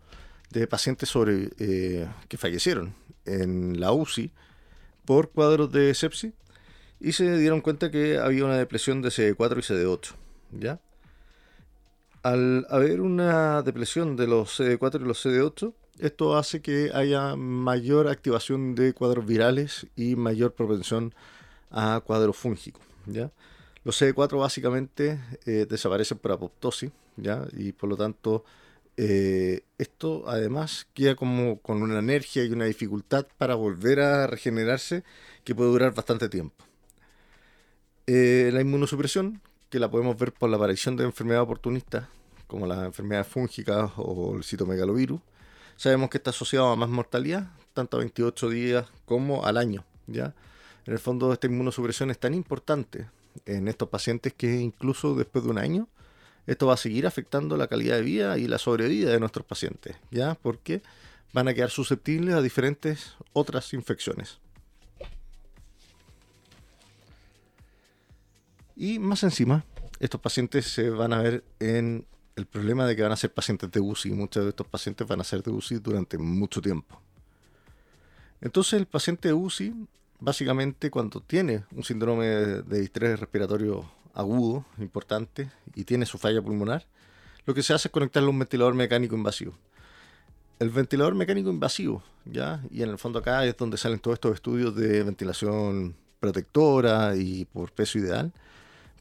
de 0.50 0.66
pacientes 0.66 1.12
eh, 1.60 2.08
que 2.30 2.38
fallecieron 2.38 2.96
en 3.26 3.80
la 3.80 3.92
UCI 3.92 4.32
por 5.04 5.30
cuadros 5.32 5.72
de 5.72 5.94
sepsis 5.94 6.34
y 7.00 7.12
se 7.12 7.38
dieron 7.38 7.62
cuenta 7.62 7.92
que 7.92 8.18
había 8.18 8.46
una 8.46 8.58
depresión 8.58 9.02
de 9.02 9.10
CD4 9.10 9.58
y 9.58 9.62
CD8, 9.62 10.14
¿ya? 10.52 10.80
Al 12.24 12.66
haber 12.70 13.02
una 13.02 13.62
depresión 13.62 14.16
de 14.16 14.28
los 14.28 14.60
CD4 14.60 15.02
y 15.02 15.04
los 15.04 15.26
CD8, 15.26 15.74
esto 16.00 16.38
hace 16.38 16.62
que 16.62 16.92
haya 16.94 17.36
mayor 17.36 18.08
activación 18.08 18.74
de 18.76 18.94
cuadros 18.94 19.26
virales 19.26 19.88
y 19.96 20.16
mayor 20.16 20.54
propensión 20.54 21.14
a 21.72 22.02
cuadros 22.06 22.38
fúngicos, 22.38 22.82
¿ya? 23.06 23.32
Los 23.88 24.02
CD4 24.02 24.38
básicamente 24.38 25.18
eh, 25.46 25.66
desaparecen 25.66 26.18
por 26.18 26.34
apoptosis, 26.34 26.92
¿ya? 27.16 27.48
Y 27.54 27.72
por 27.72 27.88
lo 27.88 27.96
tanto, 27.96 28.44
eh, 28.98 29.62
esto 29.78 30.26
además 30.28 30.88
queda 30.94 31.16
como 31.16 31.62
con 31.62 31.82
una 31.82 32.00
energía 32.00 32.44
y 32.44 32.52
una 32.52 32.66
dificultad 32.66 33.26
para 33.38 33.56
volver 33.56 34.02
a 34.02 34.28
regenerarse 34.28 35.06
que 35.46 35.56
puede 35.56 35.70
durar 35.70 35.96
bastante 35.96 36.28
tiempo. 36.28 36.66
Eh, 38.08 38.50
la 38.52 38.60
inmunosupresión, 38.60 39.42
que 39.70 39.80
la 39.80 39.90
podemos 39.90 40.18
ver 40.18 40.34
por 40.34 40.50
la 40.50 40.58
aparición 40.58 40.98
de 40.98 41.06
enfermedades 41.06 41.46
oportunistas, 41.46 42.10
como 42.48 42.68
las 42.68 42.84
enfermedades 42.84 43.28
fúngicas 43.28 43.92
o 43.96 44.36
el 44.36 44.44
citomegalovirus, 44.44 45.22
sabemos 45.78 46.10
que 46.10 46.18
está 46.18 46.32
asociado 46.32 46.68
a 46.68 46.76
más 46.76 46.90
mortalidad, 46.90 47.54
tanto 47.74 47.96
a 47.96 48.00
28 48.02 48.50
días 48.50 48.86
como 49.06 49.46
al 49.46 49.56
año. 49.56 49.86
¿ya? 50.08 50.36
En 50.86 50.92
el 50.92 51.00
fondo, 51.00 51.32
esta 51.32 51.48
inmunosupresión 51.48 52.12
es 52.12 52.20
tan 52.20 52.34
importante 52.34 53.08
en 53.46 53.68
estos 53.68 53.90
pacientes 53.90 54.34
que 54.34 54.60
incluso 54.60 55.16
después 55.16 55.44
de 55.44 55.52
un 55.52 55.58
año 55.58 55.88
esto 56.46 56.68
va 56.68 56.76
a 56.76 56.78
seguir 56.78 57.06
afectando 57.06 57.58
la 57.58 57.68
calidad 57.68 57.98
de 57.98 58.02
vida 58.02 58.38
y 58.38 58.48
la 58.48 58.58
sobrevida 58.58 59.12
de 59.12 59.20
nuestros 59.20 59.46
pacientes, 59.46 59.98
¿ya? 60.12 60.36
Porque 60.36 60.82
van 61.34 61.50
a 61.50 61.54
quedar 61.54 61.70
susceptibles 61.70 62.34
a 62.36 62.42
diferentes 62.42 63.16
otras 63.34 63.74
infecciones. 63.74 64.40
Y 68.78 69.00
más 69.00 69.24
encima, 69.24 69.66
estos 70.00 70.22
pacientes 70.22 70.68
se 70.68 70.90
van 70.90 71.12
a 71.12 71.22
ver 71.22 71.44
en 71.60 72.06
el 72.36 72.46
problema 72.46 72.86
de 72.86 72.96
que 72.96 73.02
van 73.02 73.12
a 73.12 73.18
ser 73.18 73.34
pacientes 73.34 73.72
de 73.72 73.80
UCI. 73.80 74.12
Muchos 74.12 74.44
de 74.44 74.50
estos 74.50 74.68
pacientes 74.68 75.06
van 75.08 75.20
a 75.20 75.24
ser 75.24 75.42
de 75.42 75.52
UCI 75.52 75.80
durante 75.80 76.18
mucho 76.18 76.62
tiempo. 76.62 77.02
Entonces 78.40 78.74
el 78.74 78.86
paciente 78.86 79.30
de 79.30 79.34
UCI 79.34 79.74
básicamente 80.20 80.90
cuando 80.90 81.22
tiene 81.22 81.64
un 81.76 81.84
síndrome 81.84 82.26
de 82.26 82.80
distrés 82.80 83.20
respiratorio 83.20 83.90
agudo, 84.14 84.66
importante, 84.80 85.50
y 85.76 85.84
tiene 85.84 86.06
su 86.06 86.18
falla 86.18 86.42
pulmonar, 86.42 86.86
lo 87.46 87.54
que 87.54 87.64
se 87.64 87.74
hace 87.74 87.88
es 87.88 87.92
conectarle 87.92 88.30
un 88.30 88.40
ventilador 88.40 88.74
mecánico 88.74 89.16
invasivo. 89.16 89.54
El 90.60 90.70
ventilador 90.72 91.14
mecánico 91.14 91.50
invasivo, 91.50 92.04
¿ya? 92.26 92.62
Y 92.72 92.82
en 92.82 92.90
el 92.90 92.98
fondo 92.98 93.20
acá 93.20 93.46
es 93.46 93.56
donde 93.56 93.78
salen 93.78 94.00
todos 94.00 94.16
estos 94.16 94.34
estudios 94.34 94.76
de 94.76 95.04
ventilación 95.04 95.96
protectora 96.20 97.16
y 97.16 97.46
por 97.46 97.72
peso 97.72 98.00
ideal. 98.00 98.34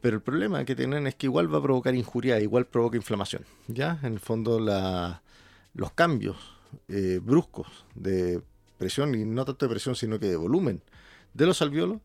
Pero 0.02 0.16
el 0.16 0.22
problema 0.22 0.64
que 0.64 0.76
tienen 0.76 1.06
es 1.06 1.14
que 1.14 1.26
igual 1.26 1.52
va 1.52 1.58
a 1.58 1.62
provocar 1.62 1.94
injuria, 1.94 2.38
igual 2.40 2.66
provoca 2.66 2.96
inflamación. 2.96 3.44
¿ya? 3.68 3.98
En 4.02 4.12
el 4.12 4.20
fondo 4.20 4.60
los 4.60 5.92
cambios 5.92 6.36
eh, 6.88 7.20
bruscos 7.22 7.86
de 7.94 8.42
presión, 8.76 9.14
y 9.14 9.24
no 9.24 9.46
tanto 9.46 9.66
de 9.66 9.70
presión, 9.70 9.96
sino 9.96 10.18
que 10.20 10.26
de 10.26 10.36
volumen 10.36 10.82
de 11.36 11.46
los 11.46 11.60
alveolos, 11.62 12.00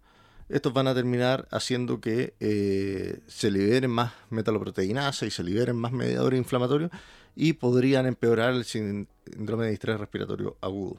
estos 0.50 0.73
van 0.73 0.88
a 0.88 0.93
terminar 0.93 1.47
haciendo 1.51 2.01
que 2.01 2.33
eh, 2.41 3.19
se 3.27 3.50
liberen 3.50 3.89
más 3.89 4.11
metaloproteinasa 4.29 5.25
y 5.25 5.31
se 5.31 5.43
liberen 5.43 5.77
más 5.77 5.93
mediadores 5.93 6.38
inflamatorios 6.38 6.91
y 7.35 7.53
podrían 7.53 8.05
empeorar 8.05 8.53
el 8.53 8.65
síndrome 8.65 9.65
de 9.65 9.71
distrés 9.71 10.00
respiratorio 10.00 10.57
agudo. 10.59 10.97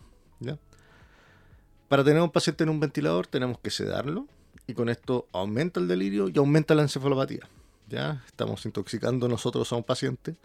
Para 1.88 2.02
tener 2.02 2.22
un 2.22 2.30
paciente 2.30 2.64
en 2.64 2.70
un 2.70 2.80
ventilador 2.80 3.26
tenemos 3.26 3.58
que 3.58 3.70
sedarlo 3.70 4.26
y 4.66 4.72
con 4.72 4.88
esto 4.88 5.28
aumenta 5.32 5.78
el 5.78 5.88
delirio 5.88 6.30
y 6.30 6.38
aumenta 6.38 6.74
la 6.74 6.82
encefalopatía. 6.82 7.46
¿ya? 7.90 8.24
Estamos 8.26 8.64
intoxicando 8.64 9.28
nosotros 9.28 9.70
a 9.70 9.76
un 9.76 9.84
paciente 9.84 10.36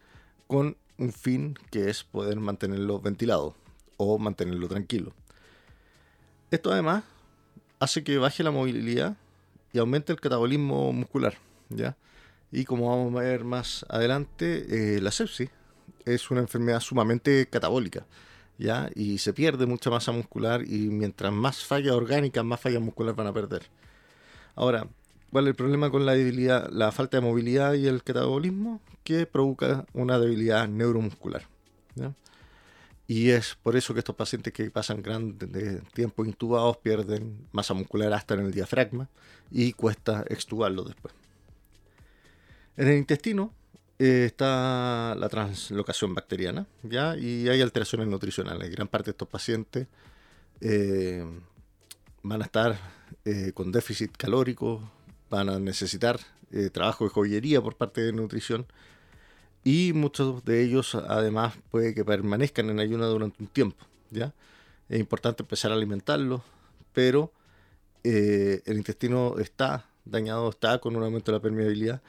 con 0.48 0.75
un 0.98 1.13
fin 1.13 1.58
que 1.72 1.89
es 1.89 2.03
poder 2.03 2.38
mantenerlo 2.41 3.00
ventilado 3.00 3.56
o 3.96 4.20
mantenerlo 4.20 4.67
tranquilo. 4.67 5.13
Esto 6.51 6.74
además 6.74 7.06
hace 7.79 8.03
que 8.03 8.17
baje 8.17 8.43
la 8.43 8.51
movilidad 8.51 9.17
y 9.74 9.79
aumente 9.79 10.12
el 10.12 10.19
catabolismo 10.19 10.91
muscular, 10.93 11.36
¿ya? 11.69 11.96
Y 12.51 12.63
como 12.63 12.89
vamos 12.89 13.19
a 13.19 13.24
ver 13.24 13.43
más 13.43 13.86
adelante, 13.89 14.96
eh, 14.96 15.01
la 15.01 15.12
sepsis 15.12 15.50
es 16.05 16.31
una 16.31 16.41
enfermedad 16.41 16.79
sumamente 16.79 17.48
catabólica, 17.48 18.05
¿ya? 18.57 18.89
Y 18.96 19.17
se 19.17 19.34
pierde 19.34 19.65
mucha 19.65 19.89
masa 19.89 20.12
muscular 20.12 20.63
y 20.65 20.88
mientras 20.89 21.34
más 21.34 21.63
fallas 21.63 21.93
orgánicas, 21.93 22.43
más 22.46 22.62
fallas 22.62 22.81
musculares 22.81 23.17
van 23.17 23.27
a 23.27 23.34
perder. 23.34 23.63
Ahora, 24.55 24.88
¿cuál 25.31 25.46
es 25.46 25.50
el 25.50 25.55
problema 25.55 25.91
con 25.91 26.05
la 26.05 26.13
debilidad, 26.13 26.69
la 26.72 26.91
falta 26.91 27.17
de 27.17 27.22
movilidad 27.27 27.74
y 27.74 27.88
el 27.88 28.03
catabolismo? 28.03 28.81
Que 29.03 29.25
provoca 29.25 29.86
una 29.93 30.17
debilidad 30.19 30.67
neuromuscular. 30.67 31.43
Y 33.08 33.30
es 33.30 33.56
por 33.64 33.78
eso 33.78 33.94
que 33.94 34.00
estos 34.00 34.16
pacientes 34.16 34.52
que 34.52 34.70
pasan 34.70 35.02
gran 35.02 35.38
tiempo 35.94 36.26
intubados 36.26 36.78
pierden 36.78 37.48
masa 37.54 37.74
muscular 37.74 38.12
hasta 38.12 38.34
en 38.34 38.42
el 38.42 38.52
diafragma 38.52 39.08
y 39.50 39.72
cuesta 39.72 40.26
extubarlo 40.28 40.84
después. 40.84 41.14
En 42.76 42.90
el 42.90 42.98
intestino 42.98 43.54
eh, 43.98 44.26
está 44.26 45.16
la 45.16 45.30
translocación 45.30 46.14
bacteriana 46.14 46.68
¿ya? 46.84 47.18
y 47.18 47.48
hay 47.48 47.62
alteraciones 47.62 48.08
nutricionales. 48.08 48.70
Gran 48.70 48.90
parte 48.90 49.06
de 49.06 49.12
estos 49.12 49.30
pacientes 49.30 49.88
eh, 50.60 51.26
van 52.24 52.42
a 52.42 52.46
estar 52.46 52.78
eh, 53.24 53.54
con 53.54 53.72
déficit 53.72 54.16
calórico, 54.18 54.92
van 55.30 55.50
a 55.50 55.60
necesitar 55.60 56.20
trabajo 56.72 57.04
de 57.04 57.10
joyería 57.10 57.62
por 57.62 57.76
parte 57.76 58.00
de 58.00 58.14
nutrición 58.14 58.66
y 59.68 59.92
muchos 59.92 60.46
de 60.46 60.64
ellos 60.64 60.96
además 60.96 61.56
puede 61.70 61.94
que 61.94 62.06
permanezcan 62.06 62.70
en 62.70 62.80
ayuno 62.80 63.06
durante 63.08 63.44
un 63.44 63.50
tiempo. 63.50 63.86
¿ya? 64.12 64.34
Es 64.88 64.98
importante 64.98 65.44
empezar 65.44 65.72
a 65.72 65.76
alimentarlos, 65.76 66.42
pero 66.94 67.34
eh, 68.06 68.62
el 68.66 68.78
intestino 68.78 69.38
está 69.40 69.86
dañado, 70.06 70.50
está 70.52 70.80
con 70.80 70.96
un 70.96 71.04
aumento 71.04 71.34
de 71.34 71.38
la 71.38 71.42
permeabilidad 71.42 72.02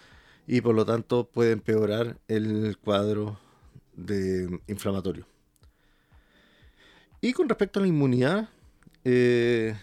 y 0.47 0.61
por 0.61 0.77
lo 0.77 0.87
tanto 0.87 1.27
puede 1.27 1.51
empeorar 1.51 2.17
el 2.29 2.79
cuadro 2.79 3.41
inflamatorio. 4.69 5.27
Y 7.21 7.33
con 7.33 7.49
respecto 7.49 7.81
a 7.81 7.83
la 7.83 7.89
inmunidad, 7.89 8.51
eh, 9.03 9.75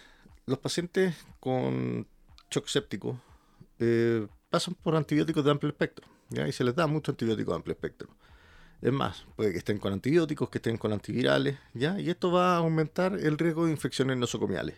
los 0.45 0.59
pacientes 0.59 1.13
con 1.41 2.07
shock 2.49 2.69
séptico 2.69 3.19
eh, 3.79 4.25
pasan 4.49 4.75
por 4.75 4.95
antibióticos 4.95 5.43
de 5.43 5.51
amplio 5.51 5.71
espectro. 5.71 6.14
Y 6.29 6.51
se 6.51 6.63
les 6.63 6.75
da 6.75 6.87
mucho 6.87 7.11
antibiótico 7.11 7.53
amplio 7.53 7.73
espectro. 7.73 8.09
Es 8.81 8.91
más, 8.91 9.25
puede 9.35 9.51
que 9.51 9.57
estén 9.57 9.77
con 9.77 9.93
antibióticos, 9.93 10.49
que 10.49 10.57
estén 10.57 10.77
con 10.77 10.91
antivirales, 10.91 11.57
¿ya? 11.73 11.99
Y 11.99 12.09
esto 12.09 12.31
va 12.31 12.55
a 12.55 12.57
aumentar 12.57 13.13
el 13.13 13.37
riesgo 13.37 13.65
de 13.65 13.71
infecciones 13.71 14.17
nosocomiales. 14.17 14.75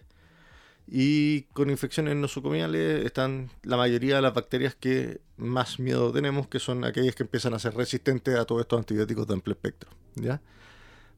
Y 0.89 1.41
con 1.53 1.69
infecciones 1.69 2.15
nosocomiales 2.15 3.05
están 3.05 3.49
la 3.63 3.75
mayoría 3.75 4.15
de 4.17 4.21
las 4.21 4.33
bacterias 4.33 4.75
que 4.75 5.19
más 5.35 5.79
miedo 5.79 6.11
tenemos, 6.13 6.47
que 6.47 6.59
son 6.59 6.85
aquellas 6.85 7.15
que 7.15 7.23
empiezan 7.23 7.53
a 7.53 7.59
ser 7.59 7.75
resistentes 7.75 8.37
a 8.37 8.45
todos 8.45 8.61
estos 8.61 8.79
antibióticos 8.79 9.27
de 9.27 9.33
amplio 9.33 9.53
espectro. 9.53 9.89
¿ya? 10.15 10.41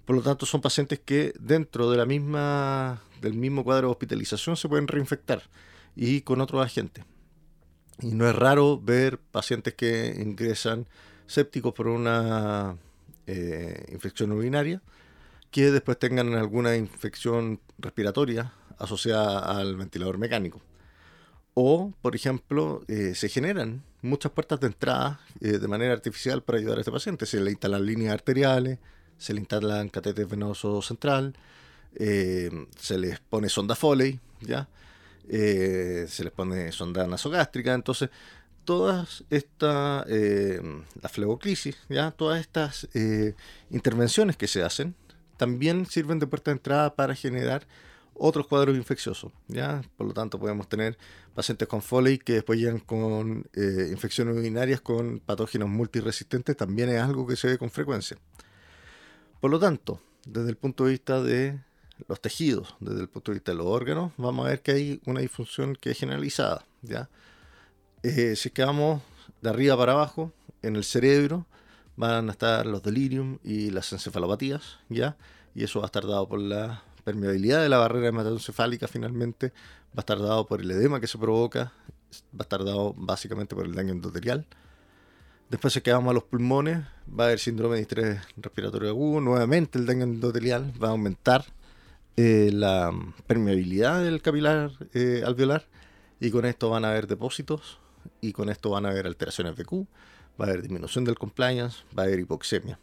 Por 0.05 0.15
lo 0.15 0.23
tanto, 0.23 0.47
son 0.47 0.61
pacientes 0.61 0.99
que 0.99 1.33
dentro 1.39 1.91
de 1.91 1.97
la 1.97 2.05
misma, 2.05 2.99
del 3.21 3.35
mismo 3.35 3.63
cuadro 3.63 3.89
de 3.89 3.91
hospitalización 3.91 4.57
se 4.57 4.67
pueden 4.67 4.87
reinfectar 4.87 5.43
y 5.95 6.21
con 6.21 6.41
otros 6.41 6.65
agentes. 6.65 7.05
Y 8.01 8.13
no 8.13 8.29
es 8.29 8.35
raro 8.35 8.79
ver 8.79 9.19
pacientes 9.19 9.73
que 9.73 10.15
ingresan 10.17 10.87
sépticos 11.27 11.73
por 11.73 11.87
una 11.87 12.77
eh, 13.27 13.85
infección 13.91 14.31
urinaria 14.31 14.81
que 15.51 15.71
después 15.71 15.99
tengan 15.99 16.33
alguna 16.35 16.75
infección 16.75 17.59
respiratoria 17.77 18.53
asociada 18.77 19.39
al 19.39 19.75
ventilador 19.75 20.17
mecánico. 20.17 20.61
O, 21.55 21.91
por 22.01 22.15
ejemplo, 22.15 22.83
eh, 22.87 23.15
se 23.15 23.27
generan 23.27 23.83
muchas 24.01 24.31
puertas 24.31 24.59
de 24.61 24.67
entrada 24.67 25.19
eh, 25.41 25.57
de 25.57 25.67
manera 25.67 25.91
artificial 25.91 26.41
para 26.41 26.59
ayudar 26.59 26.77
a 26.77 26.81
este 26.81 26.91
paciente. 26.91 27.25
Se 27.25 27.41
le 27.41 27.51
instalan 27.51 27.85
líneas 27.85 28.13
arteriales, 28.13 28.79
se 29.17 29.33
le 29.33 29.41
instalan 29.41 29.89
catéter 29.89 30.25
venoso 30.25 30.81
central, 30.81 31.35
se 31.97 32.97
les 32.97 33.19
pone 33.19 33.49
sonda 33.49 33.75
Foley, 33.75 34.19
¿ya? 34.41 34.69
Se 35.29 36.23
les 36.23 36.31
pone 36.31 36.71
sonda 36.71 37.05
nasogástrica. 37.07 37.73
Entonces, 37.73 38.09
todas 38.65 39.23
estas, 39.29 40.05
la 40.07 41.09
fleboclisis, 41.09 41.77
¿ya? 41.89 42.11
Todas 42.11 42.39
estas 42.39 42.87
intervenciones 43.69 44.37
que 44.37 44.47
se 44.47 44.63
hacen 44.63 44.95
también 45.37 45.85
sirven 45.85 46.19
de 46.19 46.27
puerta 46.27 46.51
de 46.51 46.57
entrada 46.57 46.95
para 46.95 47.15
generar 47.15 47.65
otros 48.19 48.45
cuadros 48.47 48.75
infecciosos. 48.75 49.31
¿ya? 49.47 49.81
Por 49.97 50.07
lo 50.07 50.13
tanto, 50.13 50.39
podemos 50.39 50.67
tener 50.67 50.97
pacientes 51.33 51.67
con 51.67 51.81
Foley 51.81 52.19
que 52.19 52.33
después 52.33 52.59
llegan 52.59 52.79
con 52.79 53.47
eh, 53.53 53.87
infecciones 53.89 54.35
urinarias 54.35 54.81
con 54.81 55.19
patógenos 55.19 55.69
multiresistentes, 55.69 56.55
también 56.55 56.89
es 56.89 57.01
algo 57.01 57.25
que 57.25 57.35
se 57.35 57.47
ve 57.47 57.57
con 57.57 57.71
frecuencia. 57.71 58.17
Por 59.39 59.49
lo 59.49 59.59
tanto, 59.59 60.01
desde 60.25 60.49
el 60.49 60.57
punto 60.57 60.85
de 60.85 60.91
vista 60.91 61.23
de 61.23 61.59
los 62.07 62.21
tejidos, 62.21 62.75
desde 62.79 63.01
el 63.01 63.09
punto 63.09 63.31
de 63.31 63.37
vista 63.37 63.51
de 63.51 63.57
los 63.57 63.67
órganos, 63.67 64.11
vamos 64.17 64.45
a 64.45 64.49
ver 64.49 64.61
que 64.61 64.71
hay 64.71 65.01
una 65.05 65.21
disfunción 65.21 65.75
que 65.75 65.91
es 65.91 65.97
generalizada. 65.99 66.65
¿ya? 66.81 67.09
Eh, 68.03 68.35
si 68.35 68.49
es 68.49 68.53
que 68.53 68.63
vamos 68.63 69.01
de 69.41 69.49
arriba 69.49 69.77
para 69.77 69.93
abajo, 69.93 70.31
en 70.61 70.75
el 70.75 70.83
cerebro 70.83 71.45
van 71.95 72.29
a 72.29 72.31
estar 72.31 72.65
los 72.65 72.81
delirium 72.81 73.39
y 73.43 73.71
las 73.71 73.91
encefalopatías, 73.91 74.79
¿ya? 74.87 75.17
Y 75.53 75.65
eso 75.65 75.79
va 75.79 75.85
a 75.85 75.87
estar 75.87 76.07
dado 76.07 76.29
por 76.29 76.39
la 76.39 76.81
permeabilidad 77.03 77.61
de 77.61 77.67
la 77.67 77.77
barrera 77.77 78.07
hematoencefálica 78.07 78.87
finalmente, 78.87 79.49
va 79.89 79.97
a 79.97 79.99
estar 80.01 80.19
dado 80.19 80.47
por 80.47 80.61
el 80.61 80.71
edema 80.71 81.01
que 81.01 81.07
se 81.07 81.17
provoca, 81.17 81.73
va 82.33 82.39
a 82.39 82.43
estar 82.43 82.63
dado 82.63 82.93
básicamente 82.95 83.55
por 83.55 83.65
el 83.65 83.75
daño 83.75 83.91
endotelial. 83.91 84.45
Después 85.49 85.73
se 85.73 85.81
quedamos 85.81 86.11
a 86.11 86.13
los 86.13 86.23
pulmones, 86.23 86.85
va 87.07 87.25
a 87.25 87.27
haber 87.27 87.39
síndrome 87.39 87.75
de 87.75 87.81
estrés 87.81 88.21
respiratorio 88.37 88.89
agudo, 88.89 89.19
nuevamente 89.19 89.77
el 89.77 89.85
daño 89.85 90.03
endotelial 90.03 90.71
va 90.81 90.89
a 90.89 90.91
aumentar 90.91 91.43
eh, 92.21 92.51
la 92.51 92.91
permeabilidad 93.27 94.03
del 94.03 94.21
capilar 94.21 94.71
eh, 94.93 95.23
alveolar 95.25 95.69
y 96.19 96.31
con 96.31 96.45
esto 96.45 96.69
van 96.69 96.83
a 96.83 96.89
haber 96.89 97.07
depósitos 97.07 97.79
y 98.19 98.33
con 98.33 98.49
esto 98.49 98.71
van 98.71 98.85
a 98.85 98.89
haber 98.89 99.07
alteraciones 99.07 99.55
de 99.55 99.63
Q, 99.63 99.87
va 100.37 100.43
a 100.43 100.49
haber 100.49 100.61
disminución 100.61 101.05
del 101.05 101.17
compliance, 101.17 101.77
va 101.97 102.03
a 102.03 102.05
haber 102.07 102.19
hipoxemia. 102.19 102.77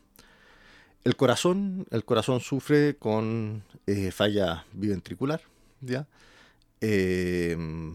El 1.05 1.17
corazón, 1.17 1.87
el 1.91 2.03
corazón 2.07 2.41
sufre 2.41 2.97
con 2.97 3.63
eh, 3.87 4.11
falla 4.11 4.65
biventricular, 4.73 5.43
¿ya? 5.83 6.07
Em, 6.81 7.95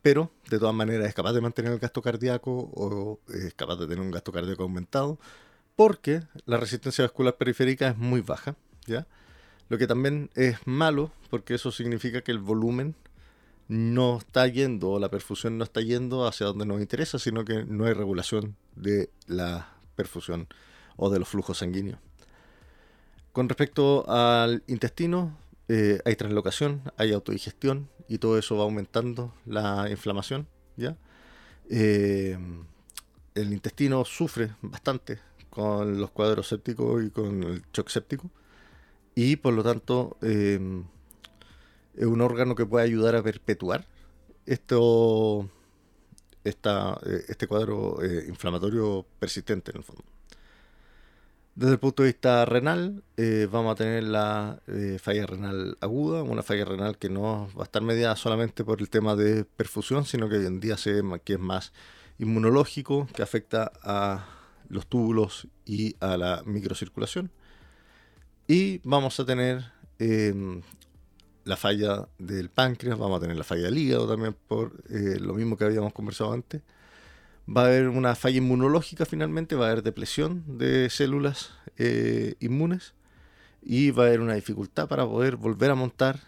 pero 0.00 0.32
de 0.48 0.58
todas 0.58 0.74
maneras 0.74 1.06
es 1.06 1.14
capaz 1.14 1.34
de 1.34 1.42
mantener 1.42 1.72
el 1.72 1.80
gasto 1.80 2.00
cardíaco 2.00 2.70
o 2.72 3.20
es 3.28 3.52
capaz 3.52 3.76
de 3.76 3.86
tener 3.88 4.00
un 4.00 4.10
gasto 4.10 4.32
cardíaco 4.32 4.62
aumentado 4.62 5.18
porque 5.76 6.22
la 6.46 6.56
resistencia 6.56 7.04
vascular 7.04 7.36
periférica 7.36 7.88
es 7.88 7.98
muy 7.98 8.22
baja, 8.22 8.56
¿ya? 8.86 9.06
Lo 9.68 9.78
que 9.78 9.86
también 9.86 10.30
es 10.34 10.58
malo 10.66 11.10
porque 11.30 11.54
eso 11.54 11.72
significa 11.72 12.22
que 12.22 12.32
el 12.32 12.38
volumen 12.38 12.94
no 13.68 14.18
está 14.18 14.46
yendo 14.46 14.90
o 14.90 14.98
la 14.98 15.08
perfusión 15.08 15.56
no 15.56 15.64
está 15.64 15.80
yendo 15.80 16.26
hacia 16.26 16.46
donde 16.46 16.66
nos 16.66 16.80
interesa, 16.80 17.18
sino 17.18 17.44
que 17.44 17.64
no 17.64 17.86
hay 17.86 17.94
regulación 17.94 18.56
de 18.76 19.08
la 19.26 19.72
perfusión 19.96 20.48
o 20.96 21.08
de 21.08 21.18
los 21.18 21.28
flujos 21.28 21.58
sanguíneos. 21.58 21.98
Con 23.32 23.48
respecto 23.48 24.04
al 24.10 24.62
intestino, 24.66 25.38
eh, 25.68 26.00
hay 26.04 26.16
translocación, 26.16 26.82
hay 26.98 27.12
autodigestión 27.12 27.88
y 28.08 28.18
todo 28.18 28.36
eso 28.38 28.56
va 28.56 28.64
aumentando 28.64 29.34
la 29.46 29.88
inflamación. 29.88 30.46
¿ya? 30.76 30.96
Eh, 31.70 32.36
el 33.34 33.52
intestino 33.54 34.04
sufre 34.04 34.50
bastante 34.60 35.18
con 35.48 35.98
los 35.98 36.10
cuadros 36.10 36.48
sépticos 36.48 37.04
y 37.04 37.10
con 37.10 37.42
el 37.42 37.62
shock 37.72 37.88
séptico 37.88 38.30
y 39.14 39.36
por 39.36 39.54
lo 39.54 39.62
tanto 39.62 40.16
eh, 40.22 40.82
es 41.94 42.06
un 42.06 42.20
órgano 42.20 42.54
que 42.54 42.66
puede 42.66 42.84
ayudar 42.84 43.16
a 43.16 43.22
perpetuar 43.22 43.86
esto, 44.46 45.48
este 46.44 47.46
cuadro 47.46 47.98
inflamatorio 48.26 49.06
persistente 49.18 49.70
en 49.70 49.78
el 49.78 49.84
fondo. 49.84 50.02
Desde 51.54 51.72
el 51.72 51.78
punto 51.78 52.02
de 52.02 52.08
vista 52.08 52.46
renal, 52.46 53.04
eh, 53.18 53.46
vamos 53.50 53.72
a 53.72 53.74
tener 53.74 54.04
la 54.04 54.62
eh, 54.68 54.98
falla 54.98 55.26
renal 55.26 55.76
aguda, 55.82 56.22
una 56.22 56.42
falla 56.42 56.64
renal 56.64 56.96
que 56.96 57.10
no 57.10 57.50
va 57.54 57.62
a 57.62 57.64
estar 57.64 57.82
mediada 57.82 58.16
solamente 58.16 58.64
por 58.64 58.80
el 58.80 58.88
tema 58.88 59.16
de 59.16 59.44
perfusión, 59.44 60.06
sino 60.06 60.30
que 60.30 60.36
hoy 60.36 60.46
en 60.46 60.60
día 60.60 60.78
se 60.78 61.02
que 61.24 61.34
es 61.34 61.38
más 61.38 61.74
inmunológico, 62.18 63.06
que 63.14 63.22
afecta 63.22 63.70
a 63.82 64.26
los 64.70 64.86
túbulos 64.86 65.46
y 65.66 65.94
a 66.00 66.16
la 66.16 66.42
microcirculación. 66.46 67.30
Y 68.52 68.82
vamos 68.84 69.18
a 69.18 69.24
tener 69.24 69.64
em, 69.98 70.60
la 71.44 71.56
falla 71.56 72.06
del 72.18 72.50
páncreas, 72.50 72.98
vamos 72.98 73.16
a 73.16 73.20
tener 73.22 73.38
la 73.38 73.44
falla 73.44 73.62
del 73.62 73.78
hígado 73.78 74.06
también 74.06 74.36
por 74.46 74.74
eh, 74.90 75.16
lo 75.18 75.32
mismo 75.32 75.56
que 75.56 75.64
habíamos 75.64 75.94
conversado 75.94 76.34
antes 76.34 76.60
va 77.48 77.62
a 77.62 77.66
haber 77.68 77.88
una 77.88 78.14
falla 78.14 78.36
inmunológica 78.36 79.06
finalmente, 79.06 79.54
va 79.54 79.68
a 79.68 79.70
haber 79.70 79.82
depresión 79.82 80.44
de 80.58 80.90
células 80.90 81.52
eh, 81.78 82.34
inmunes 82.40 82.92
y 83.62 83.90
va 83.90 84.04
a 84.04 84.06
haber 84.08 84.20
una 84.20 84.34
dificultad 84.34 84.86
para 84.86 85.06
poder 85.06 85.36
volver 85.36 85.70
a 85.70 85.74
montar 85.74 86.20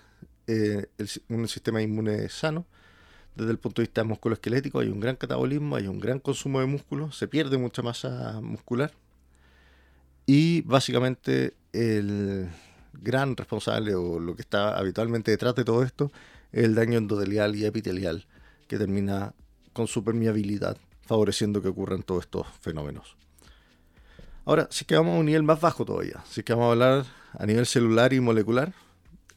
eh, 0.47 0.87
un 1.29 1.47
sistema 1.47 1.83
inmune 1.83 2.31
sano. 2.31 2.65
Desde 3.37 3.51
el 3.51 3.59
punto 3.59 3.83
de 3.83 3.89
vista 3.89 4.03
musculoesquelético 4.03 4.79
hay 4.79 4.89
un 4.89 5.01
gran 5.01 5.17
catabolismo, 5.17 5.77
hay 5.77 5.89
un 5.89 6.01
gran 6.01 6.21
consumo 6.21 6.61
de 6.61 6.67
músculo, 6.67 7.13
se 7.13 7.29
pierde 7.29 7.59
mucha 7.59 7.83
masa 7.83 8.41
muscular 8.41 8.95
y 10.27 10.63
básicamente 10.63 11.55
el 11.73 12.49
gran 12.93 13.37
responsable 13.37 13.95
o 13.95 14.19
lo 14.19 14.35
que 14.35 14.43
está 14.43 14.77
habitualmente 14.77 15.31
detrás 15.31 15.55
de 15.55 15.65
todo 15.65 15.83
esto 15.83 16.11
es 16.53 16.65
el 16.65 16.75
daño 16.75 16.99
endotelial 16.99 17.57
y 17.57 17.65
epitelial 17.65 18.27
que 18.69 18.79
termina 18.79 19.35
con 19.73 19.87
su 19.87 20.05
permeabilidad 20.05 20.79
favoreciendo 21.03 21.61
que 21.61 21.69
ocurran 21.69 22.03
todos 22.03 22.25
estos 22.25 22.47
fenómenos. 22.61 23.17
Ahora, 24.47 24.69
si 24.71 24.85
es 24.85 24.87
que 24.87 24.97
vamos 24.97 25.17
a 25.17 25.19
un 25.19 25.27
nivel 25.27 25.43
más 25.43 25.61
bajo 25.61 25.85
todavía, 25.85 26.23
si 26.29 26.41
es 26.41 26.51
a 26.51 26.71
hablar 26.71 27.05
a 27.33 27.47
nivel 27.47 27.67
celular 27.67 28.13
y 28.13 28.21
molecular, 28.21 28.73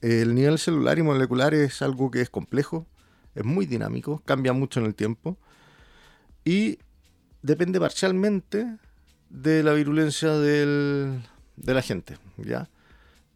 el 0.01 0.35
nivel 0.35 0.59
celular 0.59 0.99
y 0.99 1.01
molecular 1.01 1.53
es 1.53 1.81
algo 1.81 2.11
que 2.11 2.21
es 2.21 2.29
complejo, 2.29 2.85
es 3.35 3.43
muy 3.43 3.65
dinámico, 3.65 4.21
cambia 4.25 4.53
mucho 4.53 4.79
en 4.79 4.85
el 4.85 4.95
tiempo 4.95 5.37
y 6.43 6.79
depende 7.41 7.79
parcialmente 7.79 8.77
de 9.29 9.63
la 9.63 9.73
virulencia 9.73 10.31
del, 10.33 11.21
de 11.55 11.73
la 11.73 11.81
gente. 11.81 12.17
¿ya? 12.37 12.69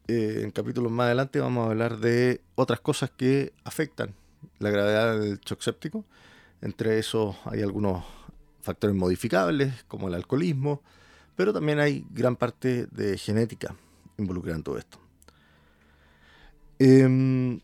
Eh, 0.08 0.42
en 0.44 0.52
capítulos 0.52 0.92
más 0.92 1.06
adelante 1.06 1.40
vamos 1.40 1.68
a 1.68 1.72
hablar 1.72 1.98
de 2.00 2.42
otras 2.56 2.80
cosas 2.80 3.12
que 3.12 3.54
afectan 3.64 4.14
la 4.60 4.70
gravedad 4.70 5.20
del 5.20 5.40
shock 5.40 5.62
séptico. 5.62 6.06
Entre 6.62 7.00
esos 7.00 7.36
hay 7.46 7.62
algunos 7.62 8.04
factores 8.62 8.96
modificables 8.96 9.84
como 9.88 10.08
el 10.08 10.14
alcoholismo, 10.14 10.82
pero 11.36 11.54
también 11.54 11.80
hay 11.80 12.06
gran 12.12 12.36
parte 12.36 12.88
de 12.92 13.18
genética 13.18 13.76
involucrada 14.18 14.58
en 14.58 14.64
todo 14.64 14.78
esto. 14.78 15.00
Em, 16.78 17.60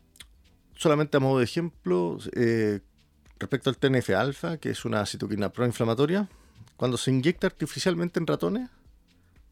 solamente 0.75 1.17
a 1.17 1.19
modo 1.19 1.39
de 1.39 1.43
ejemplo, 1.43 2.17
eh, 2.33 2.81
respecto 3.39 3.69
al 3.69 3.77
TNF-alfa, 3.77 4.57
que 4.57 4.69
es 4.69 4.85
una 4.85 5.05
citoquina 5.05 5.49
proinflamatoria, 5.49 6.29
cuando 6.77 6.97
se 6.97 7.11
inyecta 7.11 7.47
artificialmente 7.47 8.19
en 8.19 8.27
ratones, 8.27 8.69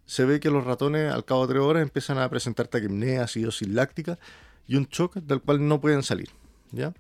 se 0.06 0.26
ve 0.26 0.40
que 0.40 0.52
los 0.52 0.64
ratones 0.64 1.12
al 1.12 1.26
cabo 1.26 1.48
de 1.48 1.54
tres 1.54 1.64
horas 1.64 1.84
empiezan 1.84 2.20
a 2.20 2.30
presentar 2.30 2.68
taquimnea, 2.68 3.24
acidosis 3.24 3.68
láctica 3.68 4.20
y 4.68 4.76
un 4.76 4.86
shock 4.86 5.16
del 5.16 5.42
cual 5.42 5.68
no 5.68 5.82
pueden 5.82 6.04
salir. 6.04 6.30
¿ya? 6.72 6.94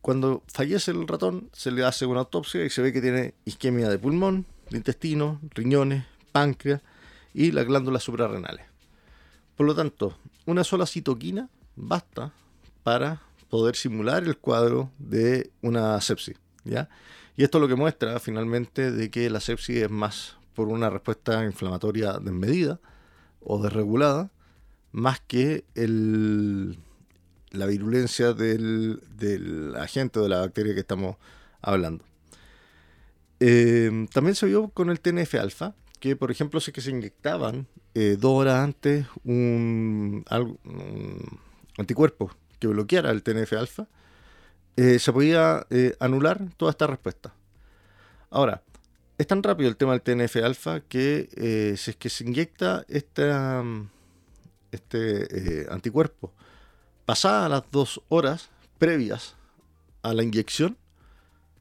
Cuando 0.00 0.42
fallece 0.46 0.90
el 0.92 1.06
ratón, 1.06 1.50
se 1.52 1.70
le 1.70 1.84
hace 1.84 2.06
una 2.06 2.20
autopsia 2.20 2.64
y 2.64 2.70
se 2.70 2.80
ve 2.80 2.92
que 2.92 3.02
tiene 3.02 3.34
isquemia 3.44 3.88
de 3.90 3.98
pulmón, 3.98 4.46
de 4.70 4.78
intestino, 4.78 5.40
riñones, 5.50 6.04
páncreas 6.32 6.80
y 7.34 7.52
las 7.52 7.66
glándulas 7.66 8.02
suprarrenales. 8.02 8.66
Por 9.56 9.66
lo 9.66 9.74
tanto, 9.74 10.16
una 10.46 10.64
sola 10.64 10.86
citoquina 10.86 11.50
basta 11.76 12.32
para 12.82 13.20
poder 13.50 13.76
simular 13.76 14.24
el 14.24 14.38
cuadro 14.38 14.90
de 14.98 15.50
una 15.60 16.00
sepsis. 16.00 16.36
¿ya? 16.64 16.88
Y 17.40 17.44
esto 17.44 17.58
lo 17.58 17.68
que 17.68 17.74
muestra 17.74 18.20
finalmente 18.20 18.92
de 18.92 19.10
que 19.10 19.30
la 19.30 19.40
sepsis 19.40 19.84
es 19.84 19.90
más 19.90 20.36
por 20.52 20.68
una 20.68 20.90
respuesta 20.90 21.42
inflamatoria 21.42 22.18
desmedida 22.18 22.80
o 23.40 23.62
desregulada, 23.62 24.30
más 24.92 25.20
que 25.20 25.64
el, 25.74 26.78
la 27.50 27.64
virulencia 27.64 28.34
del, 28.34 29.00
del 29.16 29.74
agente 29.76 30.18
o 30.18 30.24
de 30.24 30.28
la 30.28 30.40
bacteria 30.40 30.74
que 30.74 30.80
estamos 30.80 31.16
hablando. 31.62 32.04
Eh, 33.40 34.06
también 34.12 34.34
se 34.34 34.44
vio 34.44 34.68
con 34.68 34.90
el 34.90 35.00
TNF-alfa, 35.00 35.74
que 35.98 36.16
por 36.16 36.30
ejemplo 36.30 36.60
si 36.60 36.72
que 36.72 36.82
se 36.82 36.90
inyectaban 36.90 37.66
eh, 37.94 38.18
dos 38.20 38.32
horas 38.32 38.62
antes 38.62 39.06
un, 39.24 40.26
anticuerpo 41.78 42.36
que 42.58 42.66
bloqueara 42.66 43.10
el 43.10 43.22
TNF-alfa, 43.22 43.88
eh, 44.76 44.98
se 44.98 45.12
podía 45.12 45.66
anular 45.98 46.40
toda 46.56 46.70
esta 46.70 46.86
respuesta. 46.86 47.34
Ahora, 48.30 48.62
es 49.18 49.26
tan 49.26 49.42
rápido 49.42 49.68
el 49.68 49.76
tema 49.76 49.92
del 49.92 50.02
TNF-alfa 50.02 50.80
que 50.80 51.74
si 51.76 51.90
es 51.90 51.96
que 51.96 52.08
se 52.08 52.24
inyecta 52.24 52.84
este 52.88 53.30
anticuerpo 55.70 56.32
pasadas 57.10 57.50
las 57.50 57.64
dos 57.72 58.00
horas 58.08 58.50
previas 58.78 59.34
a 60.02 60.14
la 60.14 60.22
inyección, 60.22 60.76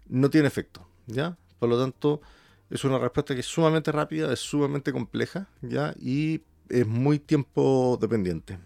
no 0.08 0.30
tiene 0.30 0.48
efecto. 0.48 0.88
¿ya? 1.08 1.38
Por 1.58 1.70
lo 1.70 1.80
tanto, 1.80 2.22
es 2.70 2.84
una 2.84 3.00
respuesta 3.00 3.34
que 3.34 3.40
es 3.40 3.48
sumamente 3.48 3.92
rápida, 3.92 4.32
es 4.32 4.40
sumamente 4.42 4.92
compleja, 4.92 5.50
¿ya? 5.62 5.96
Y 6.00 6.44
es 6.70 6.86
muy 6.86 7.18
tiempo 7.18 7.98
dependiente. 8.00 8.60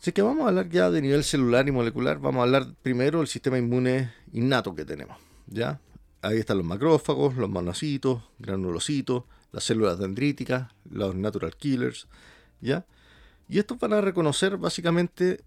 Así 0.00 0.12
que 0.12 0.22
vamos 0.22 0.44
a 0.44 0.48
hablar 0.48 0.68
ya 0.68 0.90
de 0.90 1.02
nivel 1.02 1.24
celular 1.24 1.66
y 1.66 1.72
molecular. 1.72 2.20
Vamos 2.20 2.40
a 2.40 2.42
hablar 2.44 2.74
primero 2.82 3.18
del 3.18 3.26
sistema 3.26 3.58
inmune 3.58 4.12
innato 4.32 4.74
que 4.74 4.84
tenemos, 4.84 5.18
¿ya? 5.46 5.80
Ahí 6.22 6.38
están 6.38 6.58
los 6.58 6.66
macrófagos, 6.66 7.36
los 7.36 7.48
monocitos, 7.48 8.22
granulocitos, 8.38 9.24
las 9.52 9.64
células 9.64 9.98
dendríticas, 9.98 10.72
los 10.88 11.14
natural 11.14 11.56
killers, 11.56 12.06
¿ya? 12.60 12.86
Y 13.48 13.58
estos 13.58 13.78
van 13.78 13.92
a 13.92 14.00
reconocer 14.00 14.56
básicamente 14.56 15.42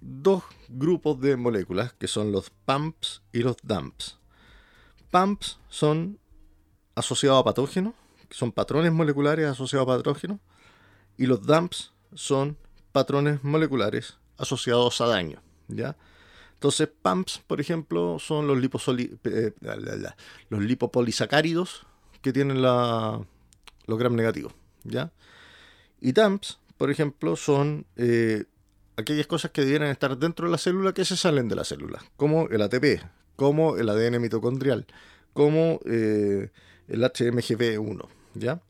dos 0.00 0.44
grupos 0.68 1.20
de 1.20 1.36
moléculas, 1.36 1.92
que 1.92 2.06
son 2.06 2.32
los 2.32 2.50
PAMPs 2.64 3.22
y 3.32 3.40
los 3.40 3.56
DAMPs. 3.62 4.18
PAMPs 5.10 5.58
son 5.68 6.18
asociados 6.94 7.40
a 7.40 7.44
patógenos, 7.44 7.94
son 8.30 8.52
patrones 8.52 8.92
moleculares 8.92 9.46
asociados 9.46 9.88
a 9.88 9.96
patógenos, 9.98 10.38
y 11.18 11.26
los 11.26 11.44
DAMPs 11.44 11.92
son 12.14 12.56
patrones 12.92 13.42
moleculares 13.44 14.18
asociados 14.38 15.00
a 15.00 15.06
daño. 15.06 15.42
¿ya? 15.68 15.96
Entonces, 16.54 16.88
PAMPs, 17.02 17.40
por 17.46 17.60
ejemplo, 17.60 18.18
son 18.18 18.46
los, 18.46 18.58
eh, 19.24 19.52
los 20.48 20.62
lipopolisacáridos 20.62 21.86
que 22.22 22.32
tienen 22.32 22.62
la, 22.62 23.20
los 23.86 23.98
gram 23.98 24.14
negativos. 24.14 24.52
¿ya? 24.84 25.12
Y 26.00 26.12
DAMPs, 26.12 26.58
por 26.76 26.90
ejemplo, 26.90 27.36
son 27.36 27.86
eh, 27.96 28.44
aquellas 28.96 29.26
cosas 29.26 29.50
que 29.50 29.62
debieran 29.62 29.90
estar 29.90 30.16
dentro 30.16 30.46
de 30.46 30.52
la 30.52 30.58
célula 30.58 30.92
que 30.92 31.04
se 31.04 31.16
salen 31.16 31.48
de 31.48 31.56
la 31.56 31.64
célula, 31.64 32.02
como 32.16 32.48
el 32.48 32.62
ATP, 32.62 33.02
como 33.36 33.76
el 33.76 33.88
ADN 33.88 34.20
mitocondrial, 34.20 34.86
como 35.32 35.80
eh, 35.84 36.50
el 36.88 37.02
HMGB1, 37.02 38.06
¿ya? 38.34 38.60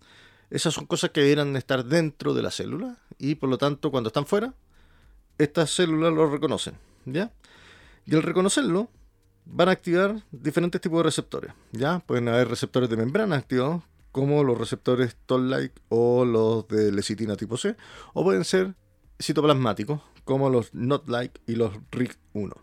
Esas 0.50 0.74
son 0.74 0.87
cosas 0.87 1.11
que 1.11 1.20
debieran 1.20 1.56
estar 1.56 1.85
dentro 1.85 2.35
de 2.35 2.42
la 2.42 2.50
célula 2.50 2.98
y 3.20 3.35
por 3.37 3.50
lo 3.50 3.59
tanto 3.59 3.90
cuando 3.90 4.09
están 4.09 4.26
fuera, 4.26 4.54
estas 5.38 5.70
células 5.70 6.12
lo 6.12 6.28
reconocen, 6.28 6.74
¿ya? 7.04 7.30
Y 8.06 8.14
al 8.14 8.22
reconocerlo, 8.22 8.88
van 9.44 9.68
a 9.68 9.72
activar 9.72 10.22
diferentes 10.33 10.80
tipos 10.80 10.98
de 11.00 11.02
receptores, 11.04 11.52
¿ya? 11.72 12.00
Pueden 12.00 12.28
haber 12.28 12.48
receptores 12.48 12.88
de 12.88 12.96
membrana 12.96 13.37
activados, 13.37 13.83
como 14.11 14.42
los 14.42 14.59
receptores 14.59 15.16
Toll-like 15.26 15.74
o 15.88 16.24
los 16.24 16.66
de 16.68 16.90
lecitina 16.90 17.37
tipo 17.37 17.56
C, 17.56 17.76
o 18.14 18.24
pueden 18.24 18.44
ser 18.44 18.74
citoplasmáticos, 19.20 20.00
como 20.24 20.48
los 20.48 20.74
NOT-like 20.74 21.40
y 21.46 21.56
los 21.56 21.74
RIG1. 21.90 22.54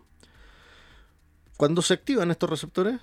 Cuando 1.56 1.82
se 1.82 1.94
activan 1.94 2.30
estos 2.30 2.50
receptores, 2.50 3.00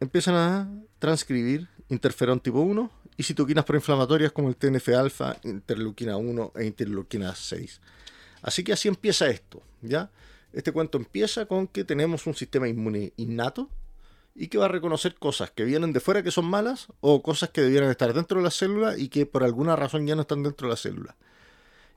empiezan 0.00 0.34
a 0.34 0.70
transcribir 0.98 1.68
interferón 1.88 2.40
tipo 2.40 2.60
1 2.60 2.90
y 3.16 3.22
citoquinas 3.22 3.64
proinflamatorias 3.64 4.32
como 4.32 4.48
el 4.48 4.56
TNF-alfa, 4.56 5.36
interleuquina 5.44 6.16
1 6.16 6.52
e 6.56 6.64
interleuquina 6.64 7.34
6. 7.34 7.80
Así 8.42 8.62
que 8.62 8.72
así 8.72 8.88
empieza 8.88 9.28
esto, 9.28 9.62
¿ya? 9.82 10.10
Este 10.52 10.72
cuento 10.72 10.98
empieza 10.98 11.46
con 11.46 11.66
que 11.66 11.84
tenemos 11.84 12.26
un 12.26 12.34
sistema 12.34 12.68
inmune 12.68 13.12
innato 13.16 13.68
y 14.34 14.48
que 14.48 14.58
va 14.58 14.66
a 14.66 14.68
reconocer 14.68 15.14
cosas 15.14 15.50
que 15.50 15.64
vienen 15.64 15.92
de 15.92 16.00
fuera 16.00 16.22
que 16.22 16.30
son 16.30 16.44
malas 16.44 16.88
o 17.00 17.22
cosas 17.22 17.50
que 17.50 17.62
debieran 17.62 17.90
estar 17.90 18.12
dentro 18.12 18.38
de 18.38 18.44
la 18.44 18.50
célula 18.50 18.98
y 18.98 19.08
que 19.08 19.24
por 19.26 19.44
alguna 19.44 19.76
razón 19.76 20.06
ya 20.06 20.14
no 20.14 20.22
están 20.22 20.42
dentro 20.42 20.68
de 20.68 20.72
la 20.72 20.76
célula. 20.76 21.16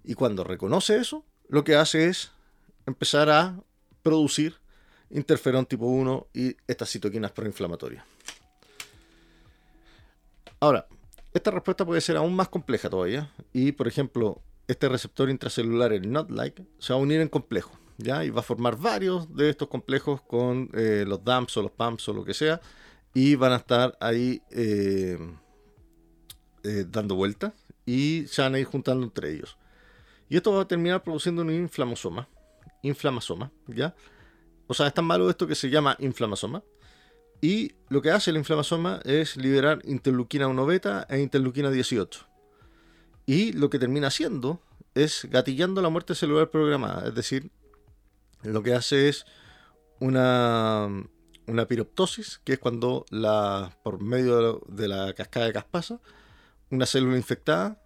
Y 0.03 0.13
cuando 0.13 0.43
reconoce 0.43 0.97
eso, 0.97 1.25
lo 1.49 1.63
que 1.63 1.75
hace 1.75 2.07
es 2.07 2.31
empezar 2.85 3.29
a 3.29 3.59
producir 4.01 4.55
interferón 5.09 5.65
tipo 5.65 5.85
1 5.85 6.27
y 6.33 6.55
estas 6.67 6.89
citoquinas 6.89 7.31
proinflamatorias. 7.31 8.03
Ahora, 10.61 10.87
esta 11.39 11.51
respuesta 11.51 11.85
puede 11.85 12.01
ser 12.01 12.17
aún 12.17 12.35
más 12.35 12.49
compleja 12.49 12.89
todavía 12.89 13.31
y, 13.51 13.71
por 13.71 13.87
ejemplo, 13.87 14.41
este 14.67 14.87
receptor 14.87 15.29
intracelular, 15.29 15.91
el 15.93 16.11
NOT-like, 16.11 16.63
se 16.77 16.93
va 16.93 16.99
a 16.99 17.01
unir 17.01 17.21
en 17.21 17.27
complejo, 17.27 17.71
¿ya? 17.97 18.23
Y 18.23 18.29
va 18.29 18.41
a 18.41 18.43
formar 18.43 18.77
varios 18.77 19.35
de 19.35 19.49
estos 19.49 19.67
complejos 19.67 20.21
con 20.21 20.69
eh, 20.73 21.05
los 21.07 21.23
DAMPs 21.23 21.57
o 21.57 21.63
los 21.63 21.71
PAMPs 21.71 22.07
o 22.09 22.13
lo 22.13 22.23
que 22.23 22.33
sea 22.33 22.61
y 23.13 23.35
van 23.35 23.53
a 23.53 23.55
estar 23.55 23.97
ahí 23.99 24.41
eh, 24.51 25.17
eh, 26.63 26.85
dando 26.87 27.15
vueltas 27.15 27.53
y 27.85 28.25
se 28.27 28.41
van 28.41 28.55
a 28.55 28.59
ir 28.59 28.65
juntando 28.65 29.03
entre 29.03 29.33
ellos. 29.33 29.57
Y 30.29 30.37
esto 30.37 30.53
va 30.53 30.61
a 30.61 30.67
terminar 30.67 31.01
produciendo 31.03 31.41
un 31.41 31.51
inflamosoma, 31.51 32.27
inflamasoma, 32.83 33.51
¿ya? 33.67 33.95
O 34.67 34.73
sea, 34.75 34.85
es 34.85 34.93
tan 34.93 35.05
malo 35.05 35.27
esto 35.29 35.47
que 35.47 35.55
se 35.55 35.69
llama 35.69 35.95
inflamasoma. 35.99 36.61
Y 37.41 37.73
lo 37.89 38.01
que 38.01 38.11
hace 38.11 38.31
el 38.31 38.37
inflamasoma 38.37 38.99
es 39.05 39.37
liberar 39.37 39.79
interleuquina 39.85 40.47
1 40.47 40.65
beta 40.65 41.07
e 41.09 41.19
interleuquina 41.19 41.71
18. 41.71 42.27
Y 43.25 43.53
lo 43.53 43.69
que 43.69 43.79
termina 43.79 44.07
haciendo 44.07 44.61
es 44.95 45.27
gatillando 45.29 45.81
la 45.81 45.89
muerte 45.89 46.15
celular 46.15 46.49
programada. 46.49 47.07
Es 47.07 47.15
decir, 47.15 47.51
lo 48.43 48.63
que 48.63 48.73
hace 48.73 49.09
es 49.09 49.25
una, 49.99 50.87
una 51.47 51.67
piroptosis, 51.67 52.41
que 52.43 52.53
es 52.53 52.59
cuando 52.59 53.05
la, 53.09 53.77
por 53.83 54.01
medio 54.01 54.61
de 54.67 54.87
la 54.87 55.13
cascada 55.13 55.45
de 55.45 55.53
Caspasa, 55.53 55.99
una 56.69 56.85
célula 56.85 57.17
infectada 57.17 57.81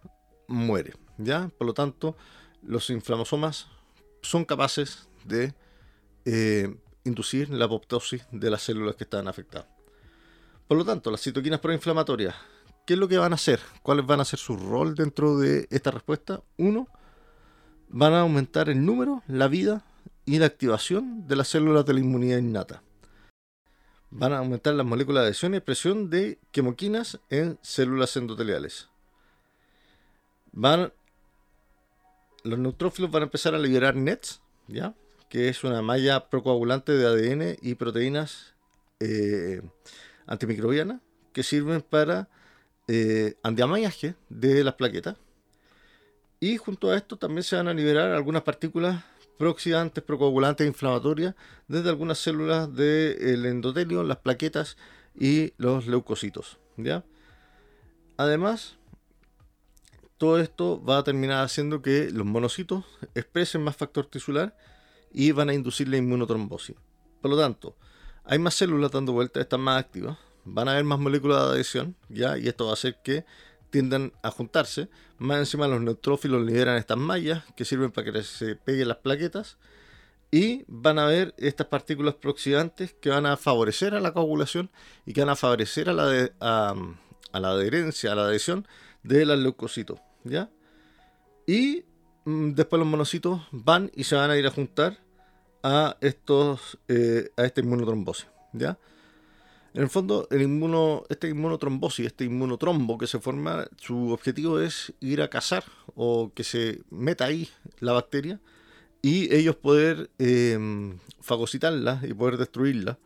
muere. 0.48 0.94
¿ya? 1.18 1.50
Por 1.56 1.66
lo 1.66 1.74
tanto, 1.74 2.16
los 2.62 2.90
inflamosomas 2.90 3.68
son 4.22 4.44
capaces 4.44 5.08
de 5.24 5.54
eh, 6.24 6.74
inducir 7.04 7.50
la 7.50 7.66
apoptosis 7.66 8.26
de 8.32 8.50
las 8.50 8.62
células 8.62 8.96
que 8.96 9.04
están 9.04 9.28
afectadas. 9.28 9.68
Por 10.66 10.78
lo 10.78 10.84
tanto, 10.84 11.10
las 11.10 11.20
citoquinas 11.20 11.60
proinflamatorias, 11.60 12.34
¿qué 12.86 12.94
es 12.94 12.98
lo 12.98 13.08
que 13.08 13.18
van 13.18 13.32
a 13.32 13.36
hacer? 13.36 13.60
¿Cuáles 13.82 14.06
van 14.06 14.20
a 14.20 14.24
ser 14.24 14.38
su 14.38 14.56
rol 14.56 14.94
dentro 14.94 15.38
de 15.38 15.68
esta 15.70 15.90
respuesta? 15.90 16.42
Uno, 16.56 16.88
van 17.88 18.14
a 18.14 18.20
aumentar 18.20 18.68
el 18.70 18.84
número, 18.84 19.22
la 19.28 19.48
vida 19.48 19.84
y 20.24 20.38
la 20.38 20.46
activación 20.46 21.26
de 21.28 21.36
las 21.36 21.48
células 21.48 21.84
de 21.84 21.94
la 21.94 22.00
inmunidad 22.00 22.38
innata. 22.38 22.82
Van 24.10 24.32
a 24.32 24.38
aumentar 24.38 24.74
las 24.74 24.86
moléculas 24.86 25.22
de 25.22 25.26
adhesión 25.26 25.54
y 25.54 25.58
expresión 25.58 26.08
de 26.08 26.38
quemoquinas 26.50 27.20
en 27.30 27.58
células 27.62 28.16
endoteliales. 28.16 28.88
Van, 30.52 30.92
los 32.42 32.58
neutrófilos 32.58 33.10
van 33.10 33.22
a 33.22 33.26
empezar 33.26 33.54
a 33.54 33.58
liberar 33.58 33.96
NETs, 33.96 34.40
¿ya? 34.68 34.94
Que 35.34 35.48
es 35.48 35.64
una 35.64 35.82
malla 35.82 36.30
procoagulante 36.30 36.92
de 36.92 37.06
ADN 37.08 37.56
y 37.60 37.74
proteínas 37.74 38.54
eh, 39.00 39.62
antimicrobianas 40.28 41.00
que 41.32 41.42
sirven 41.42 41.82
para 41.82 42.28
eh, 42.86 43.34
de 44.28 44.62
las 44.62 44.74
plaquetas. 44.74 45.16
Y 46.38 46.56
junto 46.56 46.92
a 46.92 46.96
esto 46.96 47.16
también 47.16 47.42
se 47.42 47.56
van 47.56 47.66
a 47.66 47.74
liberar 47.74 48.12
algunas 48.12 48.42
partículas 48.42 49.02
prooxidantes, 49.36 50.04
procoagulantes, 50.04 50.68
inflamatorias 50.68 51.34
desde 51.66 51.88
algunas 51.88 52.18
células 52.18 52.72
del 52.72 53.44
endotelio, 53.44 54.04
las 54.04 54.18
plaquetas 54.18 54.76
y 55.18 55.52
los 55.56 55.88
leucocitos. 55.88 56.58
¿ya? 56.76 57.02
Además, 58.18 58.76
todo 60.16 60.38
esto 60.38 60.80
va 60.84 60.98
a 60.98 61.02
terminar 61.02 61.44
haciendo 61.44 61.82
que 61.82 62.08
los 62.12 62.24
monocitos 62.24 62.84
expresen 63.16 63.64
más 63.64 63.74
factor 63.74 64.06
tisular 64.06 64.54
y 65.14 65.32
van 65.32 65.48
a 65.48 65.54
inducir 65.54 65.88
la 65.88 65.96
inmunotrombosis. 65.96 66.76
Por 67.22 67.30
lo 67.30 67.38
tanto, 67.38 67.76
hay 68.24 68.38
más 68.38 68.54
células 68.54 68.90
dando 68.90 69.12
vueltas, 69.12 69.42
están 69.42 69.60
más 69.60 69.78
activas, 69.78 70.18
van 70.44 70.68
a 70.68 70.72
haber 70.72 70.84
más 70.84 70.98
moléculas 70.98 71.42
de 71.44 71.54
adhesión, 71.54 71.96
¿ya? 72.10 72.36
y 72.36 72.48
esto 72.48 72.64
va 72.66 72.72
a 72.72 72.74
hacer 72.74 72.98
que 73.02 73.24
tiendan 73.70 74.12
a 74.22 74.30
juntarse. 74.30 74.88
Más 75.18 75.38
encima 75.38 75.68
los 75.68 75.80
neutrófilos 75.80 76.44
liberan 76.44 76.76
estas 76.76 76.98
mallas 76.98 77.44
que 77.56 77.64
sirven 77.64 77.92
para 77.92 78.12
que 78.12 78.22
se 78.22 78.56
peguen 78.56 78.88
las 78.88 78.98
plaquetas 78.98 79.56
y 80.30 80.64
van 80.66 80.98
a 80.98 81.06
ver 81.06 81.32
estas 81.38 81.68
partículas 81.68 82.14
prooxidantes 82.14 82.92
que 82.94 83.10
van 83.10 83.24
a 83.24 83.36
favorecer 83.36 83.94
a 83.94 84.00
la 84.00 84.12
coagulación 84.12 84.68
y 85.06 85.12
que 85.12 85.20
van 85.20 85.30
a 85.30 85.36
favorecer 85.36 85.88
a 85.88 85.92
la, 85.92 86.30
a, 86.40 87.40
la 87.40 87.48
adherencia, 87.48 88.12
a 88.12 88.14
la 88.16 88.24
adhesión 88.24 88.66
de 89.04 89.24
los 89.26 89.38
leucocitos, 89.38 90.00
¿ya? 90.24 90.50
Y 91.46 91.84
mm, 92.24 92.52
después 92.54 92.78
los 92.80 92.88
monocitos 92.88 93.42
van 93.52 93.92
y 93.94 94.04
se 94.04 94.16
van 94.16 94.30
a 94.30 94.36
ir 94.36 94.46
a 94.46 94.50
juntar 94.50 95.03
a 95.64 95.96
estos 96.00 96.78
eh, 96.86 97.32
a 97.36 97.44
esta 97.44 97.60
inmunotrombosis, 97.60 98.26
¿ya? 98.52 98.78
En 99.72 99.82
el 99.82 99.88
fondo, 99.88 100.28
el 100.30 100.42
inmuno, 100.42 101.02
este 101.08 101.28
inmunotrombosis, 101.28 102.06
este 102.06 102.24
inmunotrombo 102.24 102.96
que 102.96 103.08
se 103.08 103.18
forma, 103.18 103.66
su 103.76 104.10
objetivo 104.12 104.60
es 104.60 104.92
ir 105.00 105.20
a 105.20 105.28
cazar 105.28 105.64
o 105.96 106.30
que 106.32 106.44
se 106.44 106.82
meta 106.90 107.24
ahí 107.24 107.48
la 107.80 107.92
bacteria 107.92 108.40
y 109.02 109.34
ellos 109.34 109.56
poder 109.56 110.10
eh, 110.20 110.96
fagocitarla 111.20 112.00
y 112.08 112.14
poder 112.14 112.36
destruirla 112.36 112.98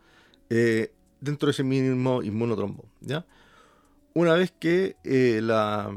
eh, 0.51 0.93
dentro 1.19 1.47
de 1.47 1.51
ese 1.51 1.63
mismo 1.63 2.21
inmunotrombo. 2.21 2.85
¿ya? 3.01 3.25
Una 4.13 4.35
vez 4.35 4.51
que 4.51 4.95
eh, 5.03 5.39
la 5.41 5.91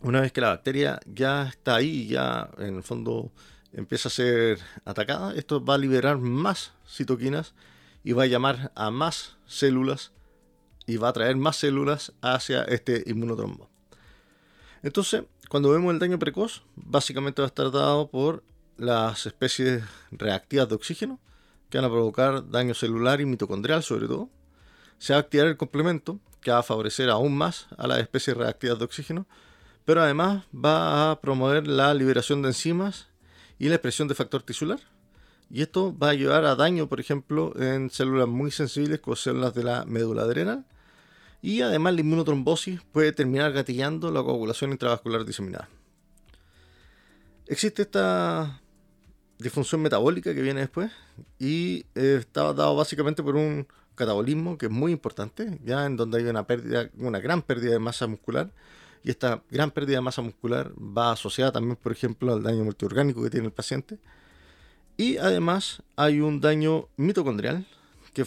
una 0.00 0.20
vez 0.20 0.32
que 0.32 0.40
la 0.40 0.48
bacteria 0.48 0.98
ya 1.06 1.48
está 1.48 1.76
ahí, 1.76 2.08
ya 2.08 2.50
en 2.58 2.76
el 2.76 2.82
fondo 2.82 3.32
empieza 3.78 4.08
a 4.08 4.12
ser 4.12 4.58
atacada, 4.84 5.32
esto 5.34 5.64
va 5.64 5.74
a 5.74 5.78
liberar 5.78 6.18
más 6.18 6.72
citoquinas 6.86 7.54
y 8.02 8.12
va 8.12 8.24
a 8.24 8.26
llamar 8.26 8.72
a 8.74 8.90
más 8.90 9.36
células 9.46 10.10
y 10.86 10.96
va 10.96 11.08
a 11.08 11.12
traer 11.12 11.36
más 11.36 11.56
células 11.56 12.12
hacia 12.20 12.64
este 12.64 13.04
inmunotrombo. 13.06 13.68
Entonces, 14.82 15.24
cuando 15.48 15.70
vemos 15.70 15.92
el 15.92 16.00
daño 16.00 16.18
precoz, 16.18 16.64
básicamente 16.74 17.40
va 17.40 17.46
a 17.46 17.48
estar 17.48 17.70
dado 17.70 18.08
por 18.08 18.42
las 18.76 19.26
especies 19.26 19.84
reactivas 20.10 20.68
de 20.68 20.74
oxígeno, 20.74 21.20
que 21.70 21.78
van 21.78 21.84
a 21.84 21.90
provocar 21.90 22.50
daño 22.50 22.74
celular 22.74 23.20
y 23.20 23.26
mitocondrial 23.26 23.82
sobre 23.82 24.08
todo. 24.08 24.28
Se 24.98 25.12
va 25.12 25.18
a 25.18 25.20
activar 25.20 25.46
el 25.46 25.56
complemento, 25.56 26.18
que 26.40 26.50
va 26.50 26.58
a 26.58 26.62
favorecer 26.62 27.10
aún 27.10 27.36
más 27.36 27.68
a 27.76 27.86
las 27.86 27.98
especies 28.00 28.36
reactivas 28.36 28.78
de 28.78 28.84
oxígeno, 28.84 29.26
pero 29.84 30.02
además 30.02 30.44
va 30.54 31.10
a 31.10 31.20
promover 31.20 31.68
la 31.68 31.94
liberación 31.94 32.42
de 32.42 32.48
enzimas 32.48 33.08
y 33.58 33.68
la 33.68 33.76
expresión 33.76 34.08
de 34.08 34.14
factor 34.14 34.42
tisular. 34.42 34.80
Y 35.50 35.62
esto 35.62 35.96
va 35.96 36.10
a 36.10 36.14
llevar 36.14 36.44
a 36.44 36.54
daño, 36.54 36.88
por 36.88 37.00
ejemplo, 37.00 37.54
en 37.58 37.90
células 37.90 38.28
muy 38.28 38.50
sensibles 38.50 39.00
como 39.00 39.16
células 39.16 39.54
de 39.54 39.64
la 39.64 39.84
médula 39.86 40.22
adrenal. 40.22 40.66
Y 41.40 41.62
además 41.62 41.94
la 41.94 42.00
inmunotrombosis 42.00 42.80
puede 42.92 43.12
terminar 43.12 43.52
gatillando 43.52 44.10
la 44.10 44.22
coagulación 44.22 44.72
intravascular 44.72 45.24
diseminada. 45.24 45.68
Existe 47.46 47.82
esta 47.82 48.60
disfunción 49.38 49.80
metabólica 49.80 50.34
que 50.34 50.42
viene 50.42 50.60
después 50.60 50.90
y 51.38 51.86
eh, 51.94 52.16
está 52.20 52.52
dado 52.52 52.76
básicamente 52.76 53.22
por 53.22 53.36
un 53.36 53.66
catabolismo 53.94 54.58
que 54.58 54.66
es 54.66 54.72
muy 54.72 54.92
importante, 54.92 55.58
ya 55.64 55.86
en 55.86 55.96
donde 55.96 56.18
hay 56.18 56.24
una 56.24 56.46
pérdida, 56.46 56.90
una 56.98 57.20
gran 57.20 57.42
pérdida 57.42 57.72
de 57.72 57.78
masa 57.78 58.06
muscular 58.06 58.50
y 59.02 59.10
esta 59.10 59.42
gran 59.50 59.70
pérdida 59.70 59.96
de 59.96 60.02
masa 60.02 60.22
muscular 60.22 60.72
va 60.78 61.12
asociada 61.12 61.52
también, 61.52 61.76
por 61.76 61.92
ejemplo, 61.92 62.32
al 62.32 62.42
daño 62.42 62.64
multiorgánico 62.64 63.22
que 63.22 63.30
tiene 63.30 63.46
el 63.46 63.52
paciente 63.52 63.98
y 64.98 65.16
además 65.16 65.82
hay 65.94 66.20
un 66.20 66.40
daño 66.40 66.88
mitocondrial 66.96 67.66
que 68.12 68.24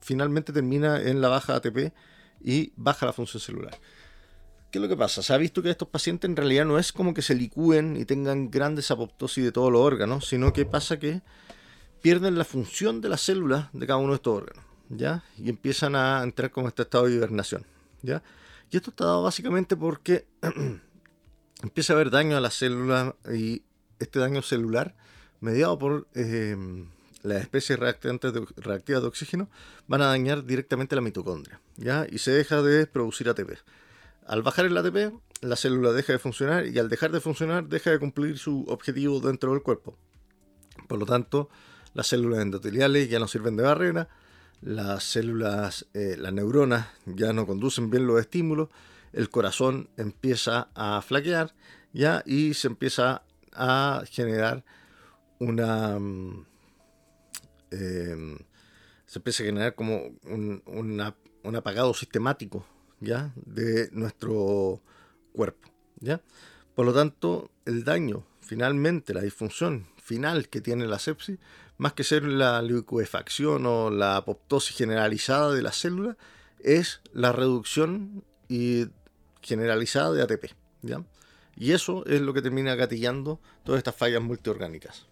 finalmente 0.00 0.54
termina 0.54 1.00
en 1.02 1.20
la 1.20 1.28
baja 1.28 1.56
ATP 1.56 1.92
y 2.40 2.72
baja 2.76 3.04
la 3.04 3.12
función 3.12 3.42
celular. 3.42 3.78
¿Qué 4.70 4.78
es 4.78 4.82
lo 4.82 4.88
que 4.88 4.96
pasa? 4.96 5.22
Se 5.22 5.34
ha 5.34 5.36
visto 5.36 5.62
que 5.62 5.70
estos 5.70 5.88
pacientes 5.88 6.28
en 6.28 6.36
realidad 6.36 6.64
no 6.64 6.78
es 6.78 6.92
como 6.92 7.12
que 7.12 7.20
se 7.20 7.34
licúen 7.34 7.96
y 7.96 8.06
tengan 8.06 8.50
grandes 8.50 8.90
apoptosis 8.90 9.44
de 9.44 9.52
todos 9.52 9.70
los 9.70 9.82
órganos, 9.82 10.26
sino 10.26 10.52
que 10.54 10.64
pasa 10.64 10.98
que 10.98 11.20
pierden 12.00 12.38
la 12.38 12.44
función 12.44 13.02
de 13.02 13.10
las 13.10 13.20
células 13.20 13.68
de 13.74 13.86
cada 13.86 13.98
uno 13.98 14.10
de 14.10 14.16
estos 14.16 14.34
órganos, 14.34 14.64
¿ya? 14.88 15.24
Y 15.36 15.50
empiezan 15.50 15.94
a 15.94 16.22
entrar 16.22 16.50
como 16.50 16.68
este 16.68 16.82
estado 16.82 17.04
de 17.04 17.16
hibernación, 17.16 17.66
¿ya? 18.00 18.22
Y 18.70 18.76
esto 18.76 18.90
está 18.90 19.06
dado 19.06 19.22
básicamente 19.22 19.76
porque 19.76 20.26
empieza 21.62 21.92
a 21.92 21.96
haber 21.96 22.10
daño 22.10 22.36
a 22.36 22.40
las 22.40 22.54
células 22.54 23.14
y 23.32 23.62
este 23.98 24.18
daño 24.18 24.42
celular, 24.42 24.94
mediado 25.40 25.78
por 25.78 26.06
eh, 26.14 26.56
las 27.22 27.42
especies 27.42 27.78
reactivas 27.78 29.02
de 29.02 29.08
oxígeno, 29.08 29.48
van 29.86 30.02
a 30.02 30.06
dañar 30.06 30.44
directamente 30.44 30.94
la 30.94 31.02
mitocondria, 31.02 31.60
¿ya? 31.76 32.06
Y 32.08 32.18
se 32.18 32.30
deja 32.30 32.62
de 32.62 32.86
producir 32.86 33.28
ATP. 33.28 33.52
Al 34.26 34.42
bajar 34.42 34.66
el 34.66 34.76
ATP, 34.76 35.14
la 35.40 35.56
célula 35.56 35.92
deja 35.92 36.12
de 36.12 36.18
funcionar 36.18 36.66
y 36.66 36.78
al 36.78 36.88
dejar 36.88 37.12
de 37.12 37.20
funcionar 37.20 37.68
deja 37.68 37.90
de 37.90 37.98
cumplir 37.98 38.38
su 38.38 38.64
objetivo 38.68 39.20
dentro 39.20 39.52
del 39.52 39.62
cuerpo. 39.62 39.96
Por 40.86 40.98
lo 40.98 41.06
tanto, 41.06 41.48
las 41.94 42.08
células 42.08 42.40
endoteliales 42.40 43.08
ya 43.08 43.18
no 43.18 43.28
sirven 43.28 43.56
de 43.56 43.62
barrera, 43.62 44.08
las 44.60 45.04
células, 45.04 45.86
eh, 45.94 46.16
las 46.18 46.32
neuronas 46.32 46.88
ya 47.06 47.32
no 47.32 47.46
conducen 47.46 47.90
bien 47.90 48.06
los 48.06 48.20
estímulos, 48.20 48.68
el 49.12 49.30
corazón 49.30 49.88
empieza 49.96 50.68
a 50.74 51.00
flaquear 51.02 51.54
ya 51.92 52.22
y 52.26 52.54
se 52.54 52.68
empieza 52.68 53.22
a 53.52 54.02
generar 54.10 54.64
una 55.38 55.98
mm, 55.98 56.46
em, 57.70 58.38
se 59.06 59.18
empieza 59.18 59.42
a 59.42 59.46
generar 59.46 59.74
como 59.74 60.02
un 60.26 61.56
apagado 61.56 61.94
sistemático 61.94 62.66
¿ya? 63.00 63.32
de 63.36 63.88
nuestro 63.92 64.82
cuerpo. 65.32 65.68
¿ya? 66.00 66.20
Por 66.74 66.86
lo 66.86 66.92
tanto, 66.92 67.50
el 67.64 67.84
daño, 67.84 68.24
finalmente, 68.40 69.14
la 69.14 69.22
disfunción 69.22 69.86
final 70.08 70.48
que 70.48 70.62
tiene 70.62 70.86
la 70.86 70.98
sepsis, 70.98 71.38
más 71.76 71.92
que 71.92 72.02
ser 72.02 72.24
la 72.24 72.62
liquefacción 72.62 73.66
o 73.66 73.90
la 73.90 74.16
apoptosis 74.16 74.74
generalizada 74.74 75.52
de 75.52 75.62
la 75.62 75.70
célula, 75.70 76.16
es 76.60 77.00
la 77.12 77.30
reducción 77.32 78.24
y 78.48 78.86
generalizada 79.42 80.12
de 80.12 80.22
ATP. 80.22 80.54
¿ya? 80.82 81.04
Y 81.56 81.72
eso 81.72 82.06
es 82.06 82.22
lo 82.22 82.32
que 82.32 82.42
termina 82.42 82.74
gatillando 82.74 83.38
todas 83.64 83.78
estas 83.78 83.94
fallas 83.94 84.22
multiorgánicas. 84.22 85.06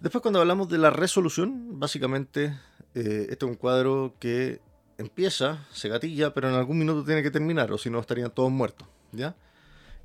Después 0.00 0.22
cuando 0.22 0.40
hablamos 0.40 0.68
de 0.68 0.78
la 0.78 0.90
resolución, 0.90 1.78
básicamente 1.80 2.58
eh, 2.94 3.26
este 3.30 3.44
es 3.44 3.50
un 3.50 3.56
cuadro 3.56 4.14
que 4.20 4.60
empieza, 4.96 5.66
se 5.72 5.88
gatilla, 5.88 6.32
pero 6.32 6.48
en 6.48 6.54
algún 6.54 6.78
minuto 6.78 7.04
tiene 7.04 7.22
que 7.22 7.30
terminar, 7.30 7.72
o 7.72 7.78
si 7.78 7.90
no 7.90 7.98
estarían 7.98 8.30
todos 8.30 8.50
muertos, 8.50 8.86
¿ya? 9.12 9.34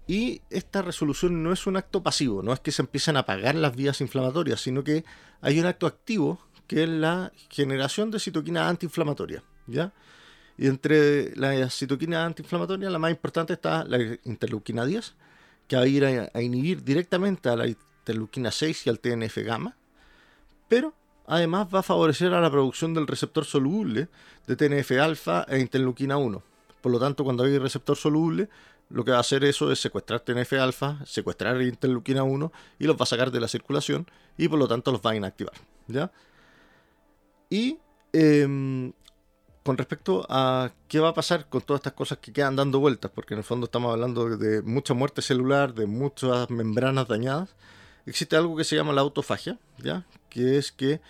Y 0.08 0.42
esta 0.50 0.82
resolución 0.82 1.44
no 1.44 1.52
es 1.52 1.68
un 1.68 1.76
acto 1.76 2.02
pasivo, 2.02 2.42
no 2.42 2.54
es 2.54 2.62
que 2.62 2.72
se 2.72 2.82
empiecen 2.82 3.18
a 3.18 3.22
apagar 3.22 3.56
las 3.56 3.76
vías 3.76 4.00
inflamatorias, 4.00 4.62
sino 4.62 4.84
que 4.84 5.04
hay 5.42 5.60
un 5.60 5.66
acto 5.66 5.86
activo 5.86 6.40
que 6.66 6.84
es 6.84 6.90
la 6.90 7.32
generación 7.50 8.10
de 8.10 8.20
citoquinas 8.20 8.70
antiinflamatorias, 8.70 9.44
¿ya? 9.68 9.94
Y 10.58 10.68
entre 10.68 11.36
las 11.36 11.74
citoquinas 11.76 12.26
antiinflamatorias, 12.26 12.92
la 12.92 13.00
más 13.00 13.12
importante 13.12 13.54
está 13.54 13.84
la 13.84 14.00
interleuquina 14.24 14.86
10, 14.86 15.14
que 15.68 15.76
va 15.76 15.82
a 15.84 15.88
ir 15.88 16.06
a, 16.06 16.42
inhibir 16.42 16.84
directamente 16.84 17.50
a 17.50 17.56
la 17.56 17.68
interleuquina 17.68 18.52
6 18.52 18.88
y 18.88 18.90
al 18.90 19.00
TNF 19.00 19.38
gamma, 19.40 19.76
pero 20.68 20.94
además 21.28 21.68
va 21.74 21.80
a 21.80 21.84
favorecer 21.84 22.34
a 22.34 22.42
la 22.42 22.50
producción 22.50 22.94
del 22.94 23.08
receptor 23.08 23.46
soluble 23.46 24.08
de 24.48 24.56
TNF-alfa 24.56 25.46
e 25.50 25.60
interleuquina 25.60 26.18
1. 26.18 26.44
Por 26.82 26.92
lo 26.92 27.00
tanto, 27.00 27.24
cuando 27.24 27.44
hay 27.44 27.58
receptor 27.58 27.98
soluble, 27.98 28.50
lo 28.90 29.04
que 29.04 29.12
va 29.12 29.18
a 29.18 29.22
hacer 29.22 29.44
eso 29.44 29.72
es 29.72 29.80
secuestrar 29.80 30.22
TNF-alfa, 30.22 31.06
secuestrar 31.06 31.62
interleuquina 31.62 32.24
1 32.24 32.52
y 32.80 32.86
los 32.86 32.96
va 32.96 33.04
a 33.04 33.06
sacar 33.06 33.32
de 33.32 33.40
la 33.40 33.48
circulación 33.48 34.08
y 34.38 34.48
por 34.48 34.60
lo 34.60 34.68
tanto 34.68 34.92
los 34.92 35.02
va 35.02 35.12
a 35.12 35.16
inactivar. 35.16 35.54
¿ya? 35.88 36.12
Y 37.50 37.78
em, 38.14 38.94
con 39.64 39.78
respecto 39.78 40.26
a 40.30 40.72
qué 40.88 41.00
va 41.00 41.10
a 41.10 41.14
pasar 41.14 41.50
con 41.50 41.62
todas 41.62 41.80
estas 41.80 41.94
cosas 41.94 42.20
que 42.20 42.32
quedan 42.32 42.56
dando 42.56 42.80
vueltas, 42.80 43.12
porque 43.14 43.34
en 43.34 43.40
el 43.40 43.44
fondo 43.44 43.66
estamos 43.66 43.92
hablando 43.92 44.38
de 44.38 44.62
mucha 44.62 44.94
muerte 44.94 45.22
celular, 45.22 45.74
de 45.74 45.86
muchas 45.86 46.50
membranas 46.50 47.08
dañadas, 47.08 47.56
existe 48.06 48.38
algo 48.38 48.56
que 48.56 48.64
se 48.64 48.78
llama 48.78 48.94
la 48.94 49.02
autofagia, 49.02 49.60
¿ya? 49.80 50.06
que 50.30 50.58
es 50.58 50.72
que 50.72 51.02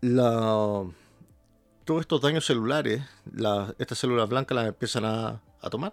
la, 0.00 0.84
todos 1.84 2.00
estos 2.00 2.20
daños 2.20 2.46
celulares, 2.46 3.02
estas 3.78 3.98
células 3.98 4.28
blancas 4.28 4.56
las 4.56 4.68
empiezan 4.68 5.04
a, 5.04 5.40
tomar, 5.70 5.92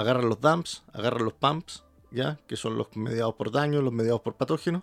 agarran 0.00 0.28
los 0.28 0.40
dumps, 0.40 0.82
agarran 0.92 1.24
los 1.24 1.34
pumps, 1.34 1.84
¿ya? 2.10 2.38
que 2.46 2.56
son 2.56 2.76
los 2.76 2.94
mediados 2.96 3.34
por 3.34 3.50
daño, 3.50 3.82
los 3.82 3.92
mediados 3.92 4.20
por 4.20 4.34
patógenos, 4.34 4.82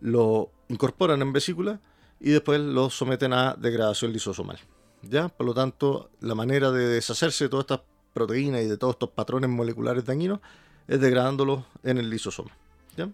lo 0.00 0.50
incorporan 0.68 1.20
en 1.22 1.32
vesícula 1.32 1.80
y 2.18 2.30
después 2.30 2.60
lo 2.60 2.90
someten 2.90 3.32
a 3.32 3.54
degradación 3.54 4.12
lisosomal. 4.12 4.58
¿ya? 5.02 5.28
Por 5.28 5.46
lo 5.46 5.54
tanto, 5.54 6.10
la 6.20 6.34
manera 6.34 6.70
de 6.70 6.86
deshacerse 6.86 7.44
de 7.44 7.50
todas 7.50 7.64
estas 7.64 7.80
proteínas 8.12 8.62
y 8.62 8.66
de 8.66 8.76
todos 8.76 8.94
estos 8.94 9.10
patrones 9.10 9.50
moleculares 9.50 10.04
dañinos 10.04 10.40
es 10.88 11.00
degradándolos 11.00 11.64
en 11.82 11.98
el 11.98 12.10
lisosoma. 12.10 12.50
¿ya? 12.96 13.08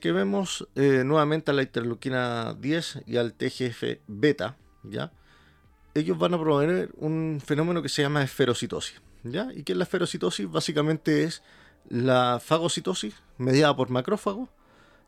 que 0.00 0.12
vemos 0.12 0.66
eh, 0.74 1.02
nuevamente 1.04 1.50
a 1.50 1.54
la 1.54 1.62
interleuquina 1.62 2.54
10 2.54 3.02
y 3.06 3.16
al 3.16 3.34
TGF 3.34 4.00
beta, 4.06 4.56
¿ya? 4.82 5.12
Ellos 5.94 6.18
van 6.18 6.34
a 6.34 6.40
promover 6.40 6.90
un 6.96 7.40
fenómeno 7.44 7.82
que 7.82 7.88
se 7.88 8.02
llama 8.02 8.22
esferocitosis. 8.22 9.00
¿ya? 9.22 9.48
¿Y 9.54 9.62
qué 9.62 9.72
es 9.72 9.78
la 9.78 9.84
esferocitosis? 9.84 10.50
Básicamente 10.50 11.24
es 11.24 11.42
la 11.88 12.40
fagocitosis 12.42 13.14
mediada 13.38 13.76
por 13.76 13.90
macrófagos 13.90 14.48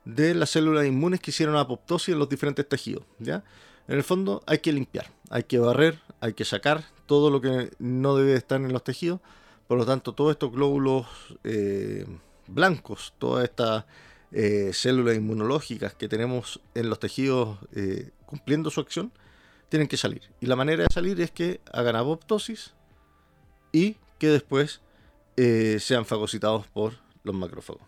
de 0.04 0.34
las 0.34 0.50
células 0.50 0.86
inmunes 0.86 1.20
que 1.20 1.30
hicieron 1.30 1.56
apoptosis 1.56 2.10
en 2.10 2.18
los 2.18 2.28
diferentes 2.28 2.68
tejidos. 2.68 3.04
¿ya? 3.18 3.42
En 3.88 3.96
el 3.96 4.04
fondo 4.04 4.42
hay 4.46 4.58
que 4.58 4.72
limpiar, 4.72 5.10
hay 5.30 5.44
que 5.44 5.58
barrer, 5.58 6.00
hay 6.20 6.34
que 6.34 6.44
sacar 6.44 6.84
todo 7.06 7.30
lo 7.30 7.40
que 7.40 7.70
no 7.78 8.16
debe 8.16 8.34
estar 8.34 8.60
en 8.60 8.72
los 8.72 8.84
tejidos. 8.84 9.20
Por 9.66 9.78
lo 9.78 9.86
tanto, 9.86 10.12
todos 10.14 10.32
estos 10.32 10.52
glóbulos 10.52 11.06
eh, 11.44 12.06
blancos, 12.46 13.14
todas 13.18 13.44
estas 13.44 13.84
eh, 14.32 14.70
células 14.72 15.16
inmunológicas 15.16 15.94
que 15.94 16.08
tenemos 16.08 16.60
en 16.74 16.88
los 16.88 16.98
tejidos 16.98 17.58
eh, 17.72 18.10
cumpliendo 18.26 18.70
su 18.70 18.80
acción, 18.80 19.12
tienen 19.68 19.88
que 19.88 19.96
salir. 19.96 20.22
Y 20.40 20.46
la 20.46 20.56
manera 20.56 20.84
de 20.84 20.92
salir 20.92 21.20
es 21.20 21.30
que 21.30 21.60
hagan 21.72 21.96
apoptosis 21.96 22.74
y 23.72 23.96
que 24.18 24.28
después 24.28 24.80
sean 25.78 26.06
fagocitados 26.06 26.66
por 26.68 26.94
los 27.22 27.34
macrófagos. 27.34 27.82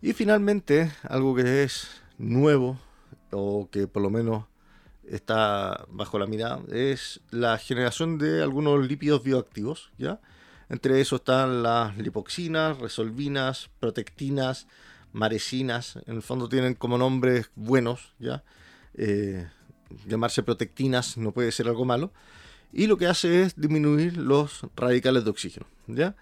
Y 0.00 0.12
finalmente, 0.12 0.92
algo 1.02 1.34
que 1.34 1.64
es 1.64 1.88
nuevo, 2.18 2.78
o 3.32 3.68
que 3.70 3.88
por 3.88 4.02
lo 4.02 4.10
menos 4.10 4.44
está 5.10 5.84
bajo 5.88 6.18
la 6.18 6.26
mirada, 6.26 6.60
es 6.70 7.20
la 7.30 7.58
generación 7.58 8.18
de 8.18 8.42
algunos 8.42 8.86
lípidos 8.86 9.24
bioactivos, 9.24 9.90
¿ya? 9.98 10.20
Entre 10.68 11.00
eso 11.00 11.16
están 11.16 11.62
las 11.62 11.96
lipoxinas, 11.96 12.78
resolvinas, 12.78 13.70
protectinas, 13.80 14.68
maresinas. 15.12 15.96
En 16.06 16.16
el 16.16 16.22
fondo 16.22 16.48
tienen 16.48 16.74
como 16.74 16.98
nombres 16.98 17.50
buenos, 17.56 18.12
¿ya? 18.18 18.44
Eh, 18.94 19.48
llamarse 20.06 20.42
protectinas 20.42 21.16
no 21.16 21.32
puede 21.32 21.52
ser 21.52 21.68
algo 21.68 21.84
malo. 21.84 22.12
Y 22.72 22.86
lo 22.86 22.98
que 22.98 23.06
hace 23.06 23.42
es 23.42 23.56
disminuir 23.56 24.16
los 24.16 24.62
radicales 24.76 25.24
de 25.24 25.30
oxígeno, 25.30 25.66
¿ya? 25.86 26.14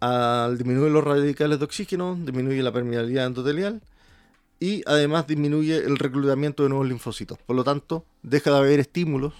al 0.00 0.56
disminuir 0.56 0.92
los 0.92 1.04
radicales 1.04 1.58
de 1.58 1.64
oxígeno, 1.64 2.16
disminuye 2.20 2.62
la 2.62 2.72
permeabilidad 2.72 3.26
endotelial 3.26 3.80
y 4.60 4.82
además 4.86 5.26
disminuye 5.26 5.76
el 5.76 5.98
reclutamiento 5.98 6.62
de 6.62 6.68
nuevos 6.68 6.88
linfocitos. 6.88 7.38
Por 7.38 7.56
lo 7.56 7.64
tanto, 7.64 8.04
deja 8.22 8.50
de 8.50 8.56
haber 8.58 8.80
estímulos 8.80 9.34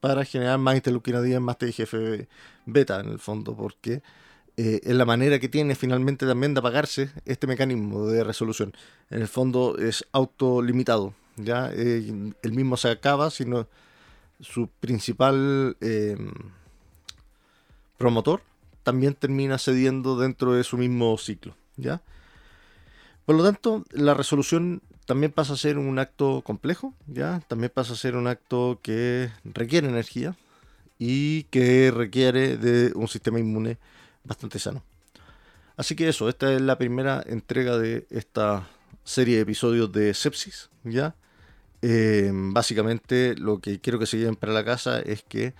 para 0.00 0.24
generar 0.24 0.58
más 0.58 0.76
interleuquina 0.76 1.22
10, 1.22 1.40
más 1.40 1.58
TGF 1.58 1.94
beta 2.66 3.00
en 3.00 3.08
el 3.08 3.18
fondo, 3.18 3.56
porque 3.56 4.02
eh, 4.56 4.80
es 4.82 4.94
la 4.94 5.04
manera 5.04 5.38
que 5.38 5.48
tiene 5.48 5.74
finalmente 5.74 6.26
también 6.26 6.54
de 6.54 6.60
apagarse 6.60 7.10
este 7.24 7.46
mecanismo 7.46 8.06
de 8.06 8.24
resolución. 8.24 8.72
En 9.10 9.22
el 9.22 9.28
fondo 9.28 9.76
es 9.78 10.04
autolimitado, 10.12 11.14
ya 11.36 11.70
eh, 11.72 12.32
el 12.42 12.52
mismo 12.52 12.76
se 12.76 12.90
acaba, 12.90 13.30
sino 13.30 13.68
su 14.40 14.68
principal 14.80 15.76
eh, 15.80 16.16
promotor 17.96 18.42
también 18.82 19.14
termina 19.14 19.58
cediendo 19.58 20.16
dentro 20.16 20.52
de 20.52 20.62
su 20.62 20.78
mismo 20.78 21.16
ciclo. 21.18 21.56
¿ya? 21.76 22.02
Por 23.24 23.34
lo 23.34 23.44
tanto, 23.44 23.84
la 23.90 24.14
resolución 24.14 24.80
también 25.06 25.32
pasa 25.32 25.54
a 25.54 25.56
ser 25.56 25.78
un 25.78 25.98
acto 25.98 26.42
complejo, 26.42 26.94
¿ya? 27.06 27.40
también 27.48 27.72
pasa 27.74 27.94
a 27.94 27.96
ser 27.96 28.16
un 28.16 28.28
acto 28.28 28.78
que 28.82 29.30
requiere 29.44 29.88
energía 29.88 30.36
y 30.98 31.44
que 31.44 31.90
requiere 31.90 32.56
de 32.56 32.92
un 32.94 33.08
sistema 33.08 33.40
inmune 33.40 33.78
bastante 34.24 34.58
sano. 34.58 34.84
Así 35.76 35.94
que 35.96 36.08
eso, 36.08 36.28
esta 36.28 36.52
es 36.52 36.60
la 36.60 36.78
primera 36.78 37.22
entrega 37.26 37.78
de 37.78 38.06
esta 38.10 38.68
serie 39.04 39.36
de 39.36 39.42
episodios 39.42 39.92
de 39.92 40.14
sepsis, 40.14 40.70
¿ya? 40.84 41.16
Eh, 41.82 42.30
básicamente 42.32 43.34
lo 43.36 43.60
que 43.60 43.80
quiero 43.80 43.98
que 43.98 44.06
se 44.06 44.18
lleven 44.18 44.36
para 44.36 44.52
la 44.52 44.64
casa 44.64 45.00
es 45.00 45.22
que 45.22 45.54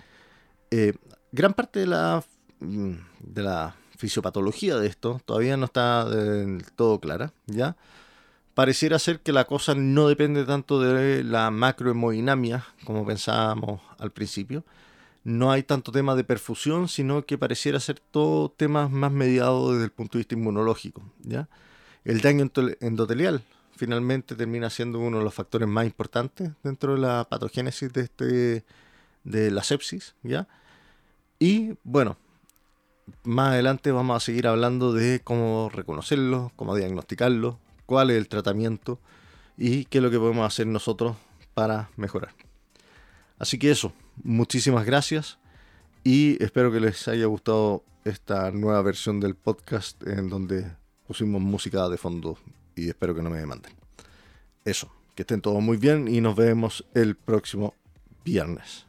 eh, 0.70 0.94
gran 1.32 1.54
parte 1.54 1.80
de 1.80 1.86
la 1.86 2.24
Mm, 2.60 2.94
de 3.20 3.42
la 3.42 3.76
fisiopatología 3.98 4.76
de 4.78 4.86
esto 4.86 5.20
todavía 5.24 5.56
no 5.56 5.66
está 5.66 6.08
del 6.08 6.64
todo 6.74 7.00
clara, 7.00 7.32
¿ya? 7.46 7.76
Pareciera 8.54 8.98
ser 8.98 9.20
que 9.20 9.32
la 9.32 9.44
cosa 9.46 9.74
no 9.74 10.08
depende 10.08 10.44
tanto 10.44 10.80
de 10.80 11.22
la 11.24 11.50
macrohemodinamia 11.50 12.64
como 12.84 13.06
pensábamos 13.06 13.82
al 13.98 14.12
principio. 14.12 14.64
No 15.24 15.52
hay 15.52 15.62
tanto 15.64 15.92
tema 15.92 16.14
de 16.14 16.24
perfusión, 16.24 16.88
sino 16.88 17.26
que 17.26 17.36
pareciera 17.38 17.80
ser 17.80 18.00
todo 18.00 18.50
temas 18.50 18.90
más 18.90 19.12
mediados 19.12 19.72
desde 19.72 19.84
el 19.86 19.92
punto 19.92 20.18
de 20.18 20.20
vista 20.20 20.34
inmunológico, 20.34 21.02
¿ya? 21.22 21.48
El 22.04 22.20
daño 22.20 22.50
endotelial 22.80 23.42
finalmente 23.76 24.34
termina 24.34 24.70
siendo 24.70 24.98
uno 24.98 25.18
de 25.18 25.24
los 25.24 25.34
factores 25.34 25.68
más 25.68 25.86
importantes 25.86 26.50
dentro 26.62 26.94
de 26.94 27.00
la 27.00 27.26
patogénesis 27.28 27.92
de, 27.92 28.00
este, 28.02 28.64
de 29.24 29.50
la 29.50 29.62
sepsis, 29.62 30.14
¿ya? 30.22 30.48
Y 31.38 31.74
bueno, 31.84 32.16
más 33.22 33.52
adelante 33.52 33.92
vamos 33.92 34.16
a 34.16 34.24
seguir 34.24 34.46
hablando 34.46 34.92
de 34.92 35.20
cómo 35.22 35.70
reconocerlo, 35.72 36.52
cómo 36.56 36.74
diagnosticarlo, 36.74 37.58
cuál 37.84 38.10
es 38.10 38.16
el 38.16 38.28
tratamiento 38.28 38.98
y 39.56 39.84
qué 39.84 39.98
es 39.98 40.04
lo 40.04 40.10
que 40.10 40.18
podemos 40.18 40.46
hacer 40.46 40.66
nosotros 40.66 41.16
para 41.54 41.90
mejorar. 41.96 42.34
Así 43.38 43.58
que 43.58 43.70
eso, 43.70 43.92
muchísimas 44.22 44.86
gracias 44.86 45.38
y 46.04 46.42
espero 46.42 46.72
que 46.72 46.80
les 46.80 47.06
haya 47.08 47.26
gustado 47.26 47.84
esta 48.04 48.50
nueva 48.50 48.80
versión 48.82 49.20
del 49.20 49.34
podcast 49.34 50.02
en 50.06 50.28
donde 50.28 50.70
pusimos 51.06 51.42
música 51.42 51.88
de 51.88 51.98
fondo 51.98 52.38
y 52.76 52.88
espero 52.88 53.14
que 53.14 53.22
no 53.22 53.30
me 53.30 53.38
demanden. 53.38 53.72
Eso, 54.64 54.92
que 55.14 55.22
estén 55.22 55.40
todos 55.40 55.62
muy 55.62 55.78
bien 55.78 56.06
y 56.06 56.20
nos 56.20 56.36
vemos 56.36 56.84
el 56.94 57.16
próximo 57.16 57.74
viernes. 58.24 58.86